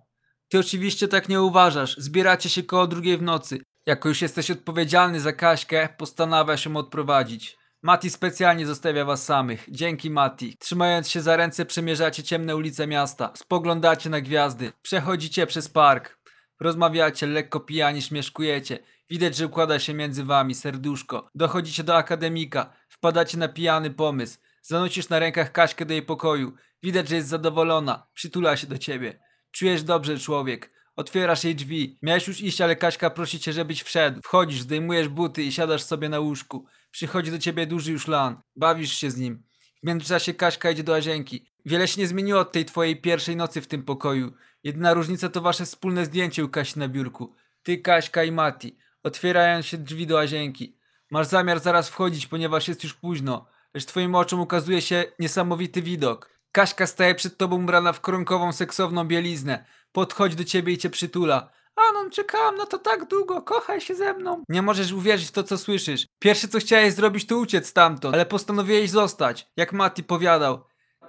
Ty 0.50 0.60
oczywiście 0.60 1.08
tak 1.08 1.30
nie 1.30 1.42
uważasz. 1.42 1.96
Zbieracie 1.98 2.50
się 2.50 2.64
koło 2.64 2.88
drugiej 2.88 3.18
w 3.18 3.22
nocy. 3.22 3.60
Jako 3.86 4.10
już 4.10 4.22
jesteś 4.22 4.52
odpowiedzialny 4.52 5.20
za 5.20 5.34
Kaśkę, 5.34 5.90
postanawiasz 5.98 6.66
ją 6.66 6.76
odprowadzić. 6.76 7.58
Mati 7.84 8.10
specjalnie 8.10 8.68
zostawia 8.68 9.06
was 9.06 9.26
samych. 9.26 9.66
Dzięki 9.70 10.10
Mati. 10.10 10.58
Trzymając 10.60 11.10
się 11.10 11.22
za 11.22 11.36
ręce 11.36 11.66
przemierzacie 11.66 12.24
ciemne 12.24 12.56
ulice 12.56 12.88
miasta. 12.88 13.32
Spoglądacie 13.36 14.10
na 14.10 14.22
gwiazdy. 14.22 14.72
Przechodzicie 14.82 15.48
przez 15.48 15.70
park. 15.70 16.20
Rozmawiacie, 16.60 17.28
lekko 17.28 17.60
pijani 17.60 18.02
śmieszkujecie. 18.02 18.80
Widać, 19.10 19.36
że 19.36 19.46
układa 19.46 19.80
się 19.80 19.94
między 19.94 20.24
wami 20.24 20.56
serduszko. 20.56 21.30
Dochodzicie 21.36 21.84
do 21.84 21.96
akademika. 21.96 22.74
Wpadacie 23.02 23.38
na 23.38 23.48
pijany 23.48 23.90
pomysł. 23.90 24.38
Zanosisz 24.62 25.10
na 25.10 25.20
rękach 25.20 25.52
Kaśkę 25.52 25.86
do 25.86 25.94
jej 25.94 26.04
pokoju. 26.04 26.54
Widać, 26.84 27.10
że 27.10 27.16
jest 27.16 27.28
zadowolona. 27.28 28.08
Przytula 28.14 28.58
się 28.58 28.68
do 28.68 28.78
ciebie. 28.78 29.20
Czujesz 29.52 29.84
dobrze, 29.84 30.20
człowiek. 30.20 30.72
Otwierasz 30.96 31.44
jej 31.44 31.56
drzwi. 31.56 32.00
Miałeś 32.02 32.28
już 32.28 32.42
iść, 32.42 32.62
ale 32.62 32.76
Kaśka 32.76 33.10
prosi 33.10 33.40
cię, 33.40 33.54
żebyś 33.54 33.84
wszedł. 33.84 34.22
Wchodzisz, 34.24 34.62
zdejmujesz 34.62 35.08
buty 35.08 35.44
i 35.44 35.52
siadasz 35.52 35.84
sobie 35.84 36.10
na 36.10 36.20
łóżku. 36.20 36.66
Przychodzi 36.92 37.32
do 37.32 37.40
ciebie 37.40 37.68
duży 37.68 37.92
już 37.92 38.08
lan. 38.08 38.42
Bawisz 38.56 38.94
się 38.94 39.12
z 39.12 39.18
nim. 39.18 39.44
W 39.84 39.88
międzyczasie 39.88 40.34
Kaśka 40.34 40.72
idzie 40.72 40.84
do 40.84 40.92
łazienki. 40.92 41.46
Wiele 41.66 41.88
się 41.88 42.02
nie 42.02 42.08
zmieniło 42.08 42.40
od 42.40 42.52
tej 42.52 42.66
twojej 42.66 43.02
pierwszej 43.02 43.36
nocy 43.36 43.62
w 43.62 43.68
tym 43.68 43.84
pokoju. 43.84 44.34
Jedyna 44.64 44.94
różnica 44.94 45.30
to 45.30 45.42
wasze 45.42 45.66
wspólne 45.66 46.06
zdjęcie 46.06 46.46
u 46.46 46.50
Kasi 46.50 46.80
na 46.80 46.88
biurku. 46.88 47.36
Ty, 47.64 47.78
Kaśka 47.78 48.24
i 48.24 48.32
Mati. 48.32 48.78
Otwierają 49.04 49.62
się 49.62 49.78
drzwi 49.78 50.08
do 50.08 50.16
łazienki. 50.16 50.81
Masz 51.12 51.28
zamiar 51.28 51.60
zaraz 51.60 51.90
wchodzić, 51.90 52.28
ponieważ 52.28 52.68
jest 52.68 52.84
już 52.84 52.94
późno. 52.94 53.46
Lecz 53.74 53.86
twoim 53.86 54.16
oczom 54.16 54.40
ukazuje 54.40 54.82
się 54.82 55.04
niesamowity 55.20 55.82
widok. 55.82 56.30
Kaśka 56.52 56.88
staje 56.88 57.16
przed 57.16 57.38
tobą 57.38 57.64
ubrana 57.64 57.94
w 57.94 58.02
kronkową, 58.02 58.54
seksowną 58.54 59.06
bieliznę. 59.08 59.66
Podchodzi 59.92 60.36
do 60.36 60.44
ciebie 60.44 60.74
i 60.74 60.78
cię 60.78 60.90
przytula. 60.90 61.50
Anon, 61.76 62.12
czekałam 62.12 62.56
na 62.56 62.66
to 62.66 62.78
tak 62.78 63.08
długo, 63.08 63.42
kochaj 63.42 63.82
się 63.82 63.96
ze 63.96 64.14
mną. 64.14 64.44
Nie 64.50 64.62
możesz 64.62 64.92
uwierzyć 64.92 65.28
w 65.28 65.32
to, 65.32 65.44
co 65.44 65.58
słyszysz. 65.58 66.06
Pierwsze, 66.20 66.48
co 66.48 66.60
chciałeś 66.60 66.94
zrobić, 66.94 67.26
to 67.28 67.38
uciec 67.38 67.68
stamtąd, 67.68 68.16
ale 68.16 68.26
postanowiłeś 68.26 68.90
zostać, 68.90 69.48
jak 69.58 69.74
Mati 69.74 70.04
powiadał. 70.04 70.64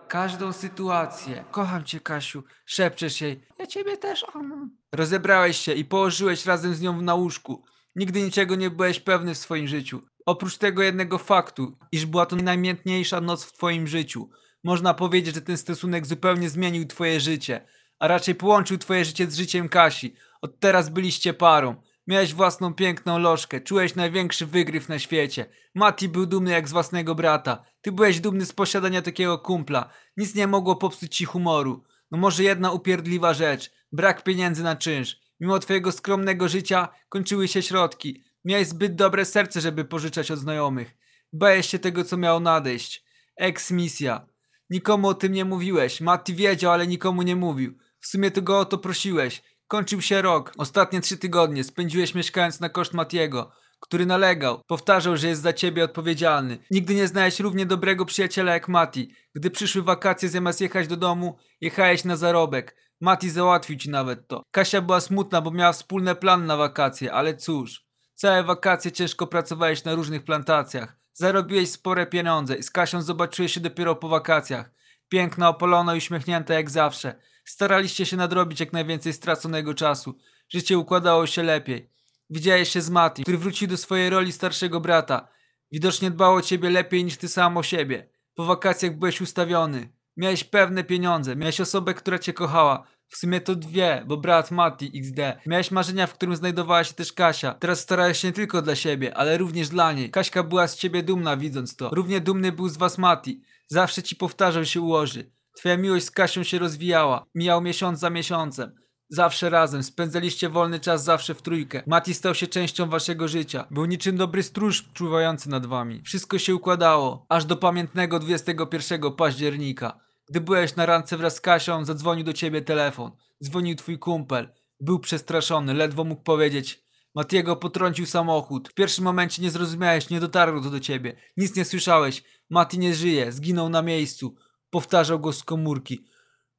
Każdą 0.09 0.53
sytuację. 0.53 1.45
Kocham 1.51 1.85
cię, 1.85 2.01
Kasiu. 2.01 2.43
Szepczesz 2.67 3.21
jej. 3.21 3.47
Ja 3.59 3.67
ciebie 3.67 3.97
też, 3.97 4.25
Anon. 4.35 4.71
Rozebrałeś 4.93 5.57
się 5.57 5.73
i 5.73 5.85
położyłeś 5.85 6.47
razem 6.47 6.75
z 6.75 6.81
nią 6.81 7.03
na 7.03 7.15
łóżku. 7.15 7.65
Nigdy 7.97 8.23
niczego 8.23 8.55
nie 8.55 8.71
byłeś 8.71 9.01
pewny 9.01 9.35
w 9.35 9.39
swoim 9.39 9.69
życiu. 9.69 10.03
Oprócz 10.27 10.59
tego 10.59 10.83
jednego 10.83 11.19
faktu, 11.19 11.79
iż 11.93 12.07
była 12.07 12.27
to 12.27 12.37
najnamiętniejsza 12.37 13.21
noc 13.21 13.45
w 13.45 13.53
twoim 13.53 13.87
życiu. 13.87 14.31
Można 14.65 14.95
powiedzieć, 14.95 15.35
że 15.35 15.41
ten 15.41 15.57
stosunek 15.57 16.07
zupełnie 16.07 16.49
zmienił 16.49 16.87
twoje 16.87 17.21
życie, 17.21 17.67
a 17.99 18.09
raczej 18.09 18.35
połączył 18.35 18.79
twoje 18.79 19.05
życie 19.05 19.31
z 19.31 19.37
życiem 19.37 19.69
Kasi. 19.69 20.15
Od 20.43 20.61
teraz 20.61 20.89
byliście 20.89 21.35
parą. 21.35 21.77
Miałeś 22.07 22.35
własną 22.35 22.75
piękną 22.75 23.19
lożkę, 23.19 23.61
czułeś 23.61 23.95
największy 23.95 24.47
wygryw 24.47 24.89
na 24.89 24.99
świecie. 24.99 25.47
Mati 25.75 26.09
był 26.09 26.27
dumny 26.27 26.51
jak 26.51 26.69
z 26.69 26.73
własnego 26.73 27.15
brata. 27.15 27.65
Ty 27.81 27.93
byłeś 27.93 28.21
dumny 28.21 28.47
z 28.47 28.53
posiadania 28.53 29.03
takiego 29.03 29.39
kumpla. 29.39 29.91
Nic 30.17 30.35
nie 30.35 30.47
mogło 30.47 30.77
popsuć 30.77 31.17
ci 31.17 31.25
humoru. 31.25 31.85
No 32.11 32.19
może 32.19 32.43
jedna 32.43 32.73
upierdliwa 32.73 33.35
rzecz. 33.35 33.71
Brak 33.93 34.23
pieniędzy 34.23 34.63
na 34.63 34.77
czynsz. 34.77 35.17
Mimo 35.43 35.59
twojego 35.59 35.93
skromnego 35.93 36.49
życia 36.49 36.89
kończyły 37.09 37.49
się 37.49 37.63
środki. 37.63 38.25
Miałeś 38.45 38.69
zbyt 38.69 38.95
dobre 38.95 39.25
serce, 39.25 39.61
żeby 39.61 39.85
pożyczać 39.85 40.31
od 40.31 40.39
znajomych. 40.39 40.95
Bałeś 41.33 41.69
się 41.69 41.79
tego, 41.79 42.05
co 42.05 42.17
miało 42.17 42.41
nadejść. 42.41 43.05
Ex-misja. 43.37 44.27
Nikomu 44.71 45.09
o 45.09 45.15
tym 45.15 45.33
nie 45.33 45.45
mówiłeś. 45.45 46.01
Mati 46.01 46.35
wiedział, 46.35 46.73
ale 46.73 46.87
nikomu 46.87 47.23
nie 47.23 47.37
mówił. 47.37 47.79
W 48.01 48.07
sumie 48.07 48.31
to 48.31 48.43
go 48.43 48.59
o 48.59 48.65
to 48.65 48.79
prosiłeś. 48.79 49.43
Kończył 49.69 50.01
się 50.01 50.23
rok. 50.23 50.53
Ostatnie 50.59 51.01
trzy 51.01 51.19
tygodnie 51.19 51.65
spędziłeś 51.65 52.15
mieszkając 52.15 52.61
na 52.61 52.69
koszt 52.69 52.93
Matiego, 52.93 53.53
który 53.81 54.07
nalegał. 54.07 54.63
Powtarzał, 54.67 55.17
że 55.17 55.29
jest 55.29 55.43
za 55.43 55.53
ciebie 55.53 55.85
odpowiedzialny. 55.85 56.59
Nigdy 56.71 56.95
nie 56.95 57.09
znałeś 57.09 57.41
równie 57.41 57.67
dobrego 57.67 58.05
przyjaciela 58.05 58.53
jak 58.53 58.69
Mati. 58.69 59.15
Gdy 59.35 59.51
przyszły 59.51 59.83
wakacje, 59.83 60.29
zamiast 60.29 60.61
jechać 60.61 60.87
do 60.87 60.97
domu, 60.97 61.37
jechałeś 61.61 62.05
na 62.05 62.17
zarobek. 62.17 62.77
Mati 63.03 63.31
załatwił 63.31 63.77
ci 63.77 63.91
nawet 63.91 64.29
to. 64.29 64.43
Kasia 64.51 64.81
była 64.81 65.01
smutna, 65.01 65.41
bo 65.41 65.51
miała 65.51 65.73
wspólny 65.73 66.15
plan 66.15 66.47
na 66.47 66.57
wakacje, 66.57 67.13
ale 67.13 67.37
cóż. 67.37 67.85
Całe 68.15 68.45
wakacje 68.45 68.93
ciężko 68.93 69.27
pracowałeś 69.27 69.85
na 69.85 69.95
różnych 69.95 70.25
plantacjach. 70.25 70.97
Zarobiłeś 71.13 71.71
spore 71.71 72.07
pieniądze 72.07 72.57
i 72.57 72.63
z 72.63 72.71
Kasią 72.71 73.03
zobaczyłeś 73.03 73.53
się 73.53 73.61
dopiero 73.61 73.97
po 73.97 74.09
wakacjach. 74.09 74.71
Piękna, 75.09 75.49
opalona 75.49 75.95
i 75.95 75.99
uśmiechnięta 75.99 76.55
jak 76.55 76.71
zawsze. 76.71 77.15
Staraliście 77.45 78.07
się 78.07 78.17
nadrobić 78.17 78.61
jak 78.61 78.73
najwięcej 78.73 79.13
straconego 79.13 79.75
czasu. 79.75 80.19
Życie 80.49 80.79
układało 80.79 81.27
się 81.27 81.43
lepiej. 81.43 81.91
Widziałeś 82.31 82.69
się 82.69 82.81
z 82.81 82.91
Mati, 82.91 83.23
który 83.23 83.39
wrócił 83.39 83.69
do 83.69 83.77
swojej 83.77 84.11
roli 84.11 84.33
starszego 84.33 84.81
brata. 84.81 85.29
Widocznie 85.73 86.11
dbał 86.11 86.35
o 86.35 86.43
ciebie 86.43 86.71
lepiej 86.71 87.05
niż 87.05 87.17
ty 87.17 87.29
sam 87.29 87.57
o 87.57 87.63
siebie. 87.63 88.09
Po 88.35 88.45
wakacjach 88.45 88.99
byłeś 88.99 89.21
ustawiony. 89.21 89.93
Miałeś 90.17 90.45
pewne 90.45 90.85
pieniądze, 90.85 91.37
miałeś 91.37 91.61
osobę, 91.61 91.95
która 91.95 92.19
cię 92.19 92.33
kochała. 92.33 92.87
W 93.09 93.17
sumie 93.17 93.41
to 93.41 93.55
dwie, 93.55 94.05
bo 94.07 94.17
brat 94.17 94.51
Mati 94.51 94.93
XD. 94.95 95.19
Miałeś 95.47 95.71
marzenia, 95.71 96.07
w 96.07 96.15
którym 96.15 96.37
znajdowała 96.37 96.85
się 96.85 96.95
też 96.95 97.13
Kasia. 97.13 97.55
Teraz 97.55 97.81
starałeś 97.81 98.19
się 98.19 98.29
nie 98.29 98.35
tylko 98.35 98.63
dla 98.63 98.75
siebie, 98.75 99.17
ale 99.17 99.39
również 99.39 99.69
dla 99.69 99.93
niej. 99.93 100.11
Kaśka 100.11 100.43
była 100.43 100.69
z 100.69 100.77
ciebie 100.77 101.03
dumna 101.03 101.37
widząc 101.37 101.77
to. 101.77 101.91
Równie 101.93 102.21
dumny 102.21 102.53
był 102.53 102.69
z 102.69 102.77
was 102.77 102.99
Mati. 102.99 103.43
Zawsze 103.67 104.03
ci 104.03 104.17
powtarzał 104.17 104.65
się 104.65 104.81
ułoży. 104.81 105.31
Twoja 105.57 105.77
miłość 105.77 106.05
z 106.05 106.11
Kasią 106.11 106.43
się 106.43 106.59
rozwijała. 106.59 107.27
Mijał 107.35 107.61
miesiąc 107.61 107.99
za 107.99 108.11
miesiącem. 108.11 108.82
Zawsze 109.09 109.51
razem, 109.51 109.83
spędzaliście 109.83 110.49
wolny 110.49 110.81
czas 110.81 111.05
zawsze 111.05 111.35
w 111.35 111.43
trójkę. 111.43 111.83
Mati 111.87 112.15
stał 112.15 112.35
się 112.35 112.47
częścią 112.47 112.89
waszego 112.89 113.29
życia. 113.29 113.67
Był 113.71 113.85
niczym 113.85 114.17
dobry 114.17 114.43
stróż 114.43 114.85
czuwający 114.93 115.51
nad 115.51 115.67
wami. 115.67 116.03
Wszystko 116.03 116.39
się 116.39 116.55
układało, 116.55 117.27
aż 117.29 117.45
do 117.45 117.57
pamiętnego 117.57 118.19
21 118.19 119.13
października. 119.13 120.01
Gdy 120.29 120.41
byłeś 120.41 120.77
na 120.77 120.87
randce 120.87 121.17
wraz 121.17 121.37
z 121.37 121.41
Kasią, 121.41 121.85
zadzwonił 121.85 122.25
do 122.25 122.33
ciebie 122.33 122.63
telefon. 122.63 123.11
Dzwonił 123.45 123.77
twój 123.77 123.99
kumpel. 123.99 124.53
Był 124.81 124.99
przestraszony, 124.99 125.75
ledwo 125.75 126.05
mógł 126.05 126.23
powiedzieć. 126.23 126.85
Matiego 127.15 127.57
potrącił 127.57 128.07
samochód. 128.07 128.69
W 128.69 128.75
pierwszym 128.75 129.05
momencie 129.05 129.43
nie 129.43 129.51
zrozumiałeś, 129.51 130.11
nie 130.11 130.21
dotarło 130.21 130.61
to 130.61 130.71
do 130.71 130.81
ciebie. 130.81 131.17
Nic 131.37 131.57
nie 131.57 131.65
słyszałeś. 131.65 132.23
Mati 132.51 132.79
nie 132.79 132.95
żyje, 132.95 133.33
zginął 133.33 133.69
na 133.69 133.83
miejscu. 133.83 134.35
Powtarzał 134.71 135.21
go 135.21 135.33
z 135.33 135.45
komórki. 135.45 136.05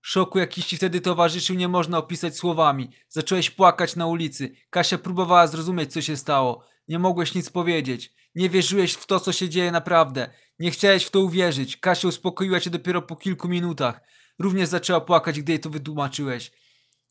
Szoku, 0.05 0.39
jakiś 0.39 0.65
ci 0.65 0.77
wtedy 0.77 1.01
towarzyszył, 1.01 1.55
nie 1.55 1.67
można 1.67 1.97
opisać 1.97 2.37
słowami. 2.37 2.89
Zacząłeś 3.09 3.49
płakać 3.51 3.95
na 3.95 4.07
ulicy. 4.07 4.55
Kasia 4.69 4.97
próbowała 4.97 5.47
zrozumieć, 5.47 5.93
co 5.93 6.01
się 6.01 6.17
stało. 6.17 6.65
Nie 6.87 6.99
mogłeś 6.99 7.35
nic 7.35 7.49
powiedzieć. 7.49 8.13
Nie 8.35 8.49
wierzyłeś 8.49 8.93
w 8.93 9.05
to, 9.05 9.19
co 9.19 9.31
się 9.31 9.49
dzieje 9.49 9.71
naprawdę. 9.71 10.29
Nie 10.59 10.71
chciałeś 10.71 11.05
w 11.05 11.09
to 11.09 11.19
uwierzyć. 11.19 11.77
Kasia 11.77 12.07
uspokoiła 12.07 12.59
cię 12.59 12.69
dopiero 12.69 13.01
po 13.01 13.15
kilku 13.15 13.47
minutach. 13.47 14.01
Również 14.39 14.69
zaczęła 14.69 15.01
płakać, 15.01 15.41
gdy 15.41 15.51
jej 15.51 15.59
to 15.59 15.69
wytłumaczyłeś. 15.69 16.51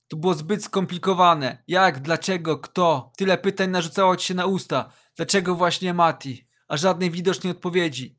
To 0.09 0.17
było 0.17 0.35
zbyt 0.35 0.65
skomplikowane. 0.65 1.63
Jak? 1.69 2.01
Dlaczego? 2.01 2.59
Kto? 2.59 3.13
Tyle 3.17 3.39
pytań 3.39 3.71
narzucało 3.71 4.17
ci 4.17 4.27
się 4.27 4.35
na 4.35 4.47
usta. 4.47 4.93
Dlaczego 5.17 5.55
właśnie 5.55 5.95
Mati? 5.95 6.49
a 6.69 6.77
żadnej 6.77 7.11
widocznej 7.11 7.51
odpowiedzi. 7.51 8.19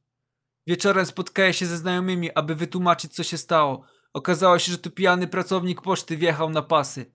Wieczorem 0.68 1.06
spotkałem 1.06 1.54
się 1.54 1.66
ze 1.66 1.78
znajomymi, 1.78 2.34
aby 2.36 2.56
wytłumaczyć, 2.56 3.14
co 3.14 3.24
się 3.24 3.38
stało. 3.38 3.86
Okazało 4.14 4.60
się, 4.60 4.72
że 4.72 4.78
to 4.78 4.90
pijany 4.90 5.28
pracownik 5.28 5.82
poczty 5.82 6.18
wjechał 6.18 6.50
na 6.50 6.62
pasy, 6.62 7.14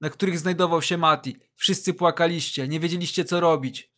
na 0.00 0.10
których 0.10 0.38
znajdował 0.38 0.82
się 0.82 0.98
Mati. 0.98 1.36
Wszyscy 1.54 1.94
płakaliście, 1.94 2.68
nie 2.68 2.80
wiedzieliście, 2.80 3.24
co 3.24 3.40
robić. 3.40 3.94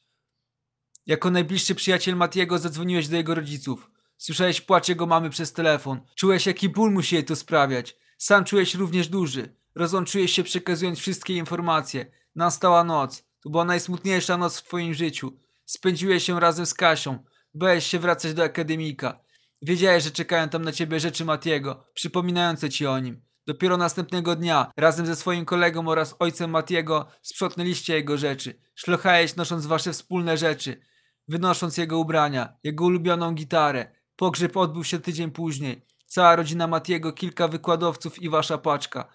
Jako 1.07 1.31
najbliższy 1.31 1.75
przyjaciel 1.75 2.17
Matiego 2.17 2.59
zadzwoniłeś 2.59 3.09
do 3.09 3.17
jego 3.17 3.35
rodziców. 3.35 3.91
Słyszałeś 4.19 4.61
płacz 4.61 4.89
jego 4.89 5.07
mamy 5.07 5.31
przez 5.31 5.53
telefon. 5.53 6.01
Czułeś, 6.15 6.47
jaki 6.47 6.69
ból 6.69 6.93
musi 6.93 7.15
jej 7.15 7.25
to 7.25 7.37
sprawiać. 7.37 7.97
Sam 8.19 8.45
czułeś 8.45 8.75
również 8.75 9.09
duży. 9.09 9.57
Rozłączyłeś 9.75 10.33
się 10.33 10.43
przekazując 10.43 10.99
wszystkie 10.99 11.35
informacje. 11.35 12.07
Nastała 12.35 12.85
noc. 12.85 13.27
To 13.41 13.51
była 13.51 13.65
najsmutniejsza 13.65 14.37
noc 14.37 14.59
w 14.59 14.63
twoim 14.63 14.95
życiu. 14.95 15.33
Spędziłeś 15.65 16.25
się 16.25 16.41
razem 16.41 16.67
z 16.67 16.75
Kasią. 16.75 17.25
Bałeś 17.55 17.87
się 17.87 17.99
wracać 17.99 18.35
do 18.35 18.45
akademika. 18.45 19.21
Wiedziałeś, 19.63 20.05
że 20.05 20.11
czekają 20.11 20.49
tam 20.49 20.63
na 20.63 20.73
ciebie 20.73 21.01
rzeczy 21.01 21.25
Matiego, 21.25 21.85
przypominające 21.95 22.71
ci 22.71 22.87
o 22.87 22.99
nim. 22.99 23.23
Dopiero 23.47 23.77
następnego 23.77 24.37
dnia, 24.37 24.71
razem 24.77 25.07
ze 25.07 25.17
swoim 25.17 25.45
kolegą 25.45 25.89
oraz 25.89 26.17
ojcem 26.19 26.51
Matiego, 26.51 27.07
sprzątnęliście 27.23 27.95
jego 27.95 28.17
rzeczy. 28.17 28.61
Szlochałeś 28.75 29.37
nosząc 29.37 29.67
wasze 29.67 29.93
wspólne 29.93 30.37
rzeczy, 30.37 30.81
wynosząc 31.29 31.77
jego 31.77 31.99
ubrania, 31.99 32.57
jego 32.65 32.85
ulubioną 32.85 33.33
gitarę. 33.33 33.91
Pogrzeb 34.17 34.57
odbył 34.57 34.85
się 34.85 35.01
tydzień 35.01 35.31
później. 35.31 35.83
Cała 36.07 36.37
rodzina 36.37 36.67
Matiego, 36.67 37.13
kilka 37.13 37.49
wykładowców 37.49 38.23
i 38.23 38.29
wasza 38.29 38.59
paczka. 38.59 39.09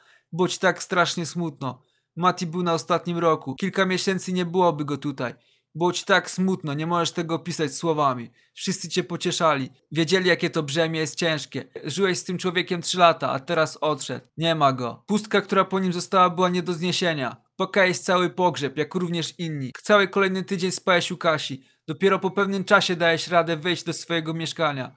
Ci 0.50 0.60
tak 0.60 0.84
strasznie 0.84 1.26
smutno. 1.26 1.84
Mati 2.16 2.48
był 2.48 2.64
na 2.64 2.74
ostatnim 2.74 3.18
roku. 3.18 3.56
Kilka 3.56 3.86
miesięcy 3.86 4.34
nie 4.34 4.46
byłoby 4.46 4.86
go 4.86 4.98
tutaj. 4.98 5.34
Było 5.76 5.94
ci 5.94 6.06
tak 6.06 6.32
smutno, 6.32 6.74
nie 6.74 6.88
możesz 6.88 7.12
tego 7.12 7.36
opisać 7.36 7.74
słowami. 7.74 8.32
Wszyscy 8.54 8.90
cię 8.90 9.04
pocieszali. 9.04 9.70
Wiedzieli, 9.92 10.30
jakie 10.30 10.50
to 10.50 10.64
brzemię 10.64 11.00
jest 11.00 11.16
ciężkie. 11.16 11.66
Żyłeś 11.84 12.18
z 12.18 12.24
tym 12.24 12.38
człowiekiem 12.38 12.82
trzy 12.82 12.98
lata, 12.98 13.30
a 13.30 13.40
teraz 13.40 13.78
odszedł. 13.82 14.26
Nie 14.38 14.56
ma 14.56 14.74
go. 14.74 15.04
Pustka, 15.08 15.42
która 15.42 15.66
po 15.66 15.80
nim 15.80 15.94
została, 15.94 16.30
była 16.30 16.50
nie 16.50 16.64
do 16.64 16.74
zniesienia. 16.74 17.38
Płakałeś 17.56 18.00
cały 18.00 18.30
pogrzeb, 18.30 18.78
jak 18.78 18.96
również 18.96 19.40
inni. 19.40 19.72
Cały 19.84 20.08
kolejny 20.08 20.44
tydzień 20.44 20.72
spałeś 20.72 21.12
u 21.12 21.18
Kasi. 21.18 21.64
Dopiero 21.88 22.20
po 22.20 22.32
pewnym 22.32 22.64
czasie 22.64 22.96
dałeś 22.96 23.28
radę 23.28 23.58
wejść 23.58 23.84
do 23.84 23.94
swojego 23.94 24.34
mieszkania. 24.34 24.96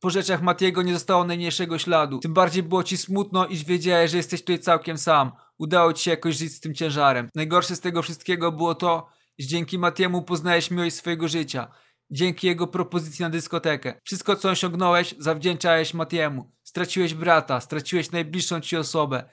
Po 0.00 0.10
rzeczach 0.10 0.42
Matiego 0.42 0.82
nie 0.82 0.92
zostało 0.92 1.24
najmniejszego 1.24 1.78
śladu. 1.78 2.18
Tym 2.18 2.34
bardziej 2.34 2.62
było 2.62 2.84
ci 2.84 2.96
smutno, 2.96 3.46
iż 3.46 3.64
wiedziałeś, 3.64 4.10
że 4.10 4.16
jesteś 4.16 4.40
tutaj 4.40 4.58
całkiem 4.58 4.98
sam. 4.98 5.32
Udało 5.58 5.92
ci 5.92 6.04
się 6.04 6.10
jakoś 6.10 6.36
żyć 6.36 6.54
z 6.54 6.60
tym 6.60 6.74
ciężarem. 6.74 7.28
Najgorsze 7.34 7.76
z 7.76 7.80
tego 7.80 8.02
wszystkiego 8.02 8.52
było 8.52 8.74
to, 8.74 9.08
dzięki 9.40 9.78
Matiemu 9.78 10.22
poznałeś 10.22 10.70
miłość 10.70 10.96
swojego 10.96 11.28
życia. 11.28 11.68
Dzięki 12.10 12.46
jego 12.46 12.66
propozycji 12.66 13.22
na 13.22 13.30
dyskotekę. 13.30 14.00
Wszystko, 14.04 14.36
co 14.36 14.50
osiągnąłeś, 14.50 15.14
zawdzięczałeś 15.18 15.94
Matiemu. 15.94 16.52
Straciłeś 16.64 17.14
brata, 17.14 17.60
straciłeś 17.60 18.10
najbliższą 18.10 18.60
ci 18.60 18.76
osobę. 18.76 19.24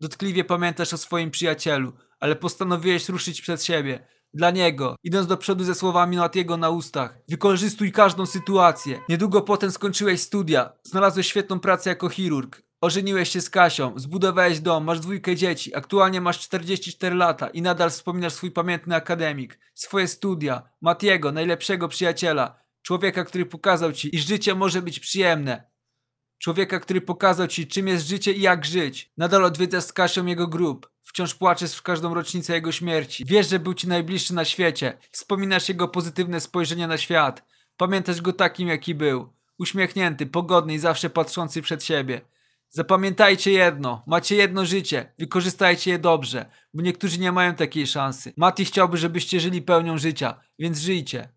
Dotkliwie 0.00 0.44
pamiętasz 0.44 0.92
o 0.92 0.98
swoim 0.98 1.30
przyjacielu, 1.30 1.92
ale 2.20 2.36
postanowiłeś 2.36 3.08
ruszyć 3.08 3.42
przed 3.42 3.64
siebie. 3.64 4.06
Dla 4.34 4.50
niego, 4.50 4.96
idąc 5.02 5.26
do 5.26 5.36
przodu 5.36 5.64
ze 5.64 5.74
słowami 5.74 6.16
Matiego 6.16 6.56
na 6.56 6.70
ustach. 6.70 7.18
Wykorzystuj 7.28 7.92
każdą 7.92 8.26
sytuację. 8.26 9.00
Niedługo 9.08 9.42
potem 9.42 9.70
skończyłeś 9.70 10.20
studia. 10.20 10.72
Znalazłeś 10.82 11.26
świetną 11.26 11.60
pracę 11.60 11.90
jako 11.90 12.08
chirurg. 12.08 12.65
Ożeniłeś 12.80 13.28
się 13.28 13.40
z 13.40 13.50
Kasią, 13.50 13.92
zbudowałeś 13.96 14.60
dom, 14.60 14.84
masz 14.84 15.00
dwójkę 15.00 15.36
dzieci, 15.36 15.74
aktualnie 15.74 16.20
masz 16.20 16.40
44 16.40 17.16
lata 17.16 17.48
i 17.48 17.62
nadal 17.62 17.90
wspominasz 17.90 18.32
swój 18.32 18.50
pamiętny 18.50 18.94
akademik, 18.94 19.58
swoje 19.74 20.08
studia, 20.08 20.62
Matiego, 20.80 21.32
najlepszego 21.32 21.88
przyjaciela, 21.88 22.58
człowieka, 22.82 23.24
który 23.24 23.46
pokazał 23.46 23.92
ci, 23.92 24.16
iż 24.16 24.26
życie 24.26 24.54
może 24.54 24.82
być 24.82 25.00
przyjemne. 25.00 25.70
Człowieka, 26.38 26.80
który 26.80 27.00
pokazał 27.00 27.46
ci, 27.46 27.66
czym 27.66 27.88
jest 27.88 28.06
życie 28.06 28.32
i 28.32 28.40
jak 28.40 28.64
żyć. 28.64 29.12
Nadal 29.16 29.44
odwiedzasz 29.44 29.84
z 29.84 29.92
Kasią 29.92 30.26
jego 30.26 30.46
grób. 30.46 30.90
Wciąż 31.02 31.34
płaczesz 31.34 31.74
w 31.74 31.82
każdą 31.82 32.14
rocznicę 32.14 32.54
jego 32.54 32.72
śmierci. 32.72 33.24
Wiesz, 33.24 33.48
że 33.48 33.58
był 33.58 33.74
ci 33.74 33.88
najbliższy 33.88 34.34
na 34.34 34.44
świecie. 34.44 34.98
Wspominasz 35.10 35.68
jego 35.68 35.88
pozytywne 35.88 36.40
spojrzenie 36.40 36.86
na 36.86 36.98
świat. 36.98 37.44
Pamiętasz 37.76 38.20
go 38.20 38.32
takim, 38.32 38.68
jaki 38.68 38.94
był. 38.94 39.32
Uśmiechnięty, 39.58 40.26
pogodny 40.26 40.74
i 40.74 40.78
zawsze 40.78 41.10
patrzący 41.10 41.62
przed 41.62 41.84
siebie. 41.84 42.20
Zapamiętajcie 42.76 43.52
jedno, 43.52 44.02
macie 44.06 44.36
jedno 44.36 44.64
życie, 44.66 45.12
wykorzystajcie 45.18 45.90
je 45.90 45.98
dobrze, 45.98 46.46
bo 46.74 46.82
niektórzy 46.82 47.18
nie 47.18 47.32
mają 47.32 47.54
takiej 47.54 47.86
szansy. 47.86 48.32
Mati 48.36 48.64
chciałby, 48.64 48.96
żebyście 48.96 49.40
żyli 49.40 49.62
pełnią 49.62 49.98
życia, 49.98 50.40
więc 50.58 50.78
żyjcie. 50.78 51.28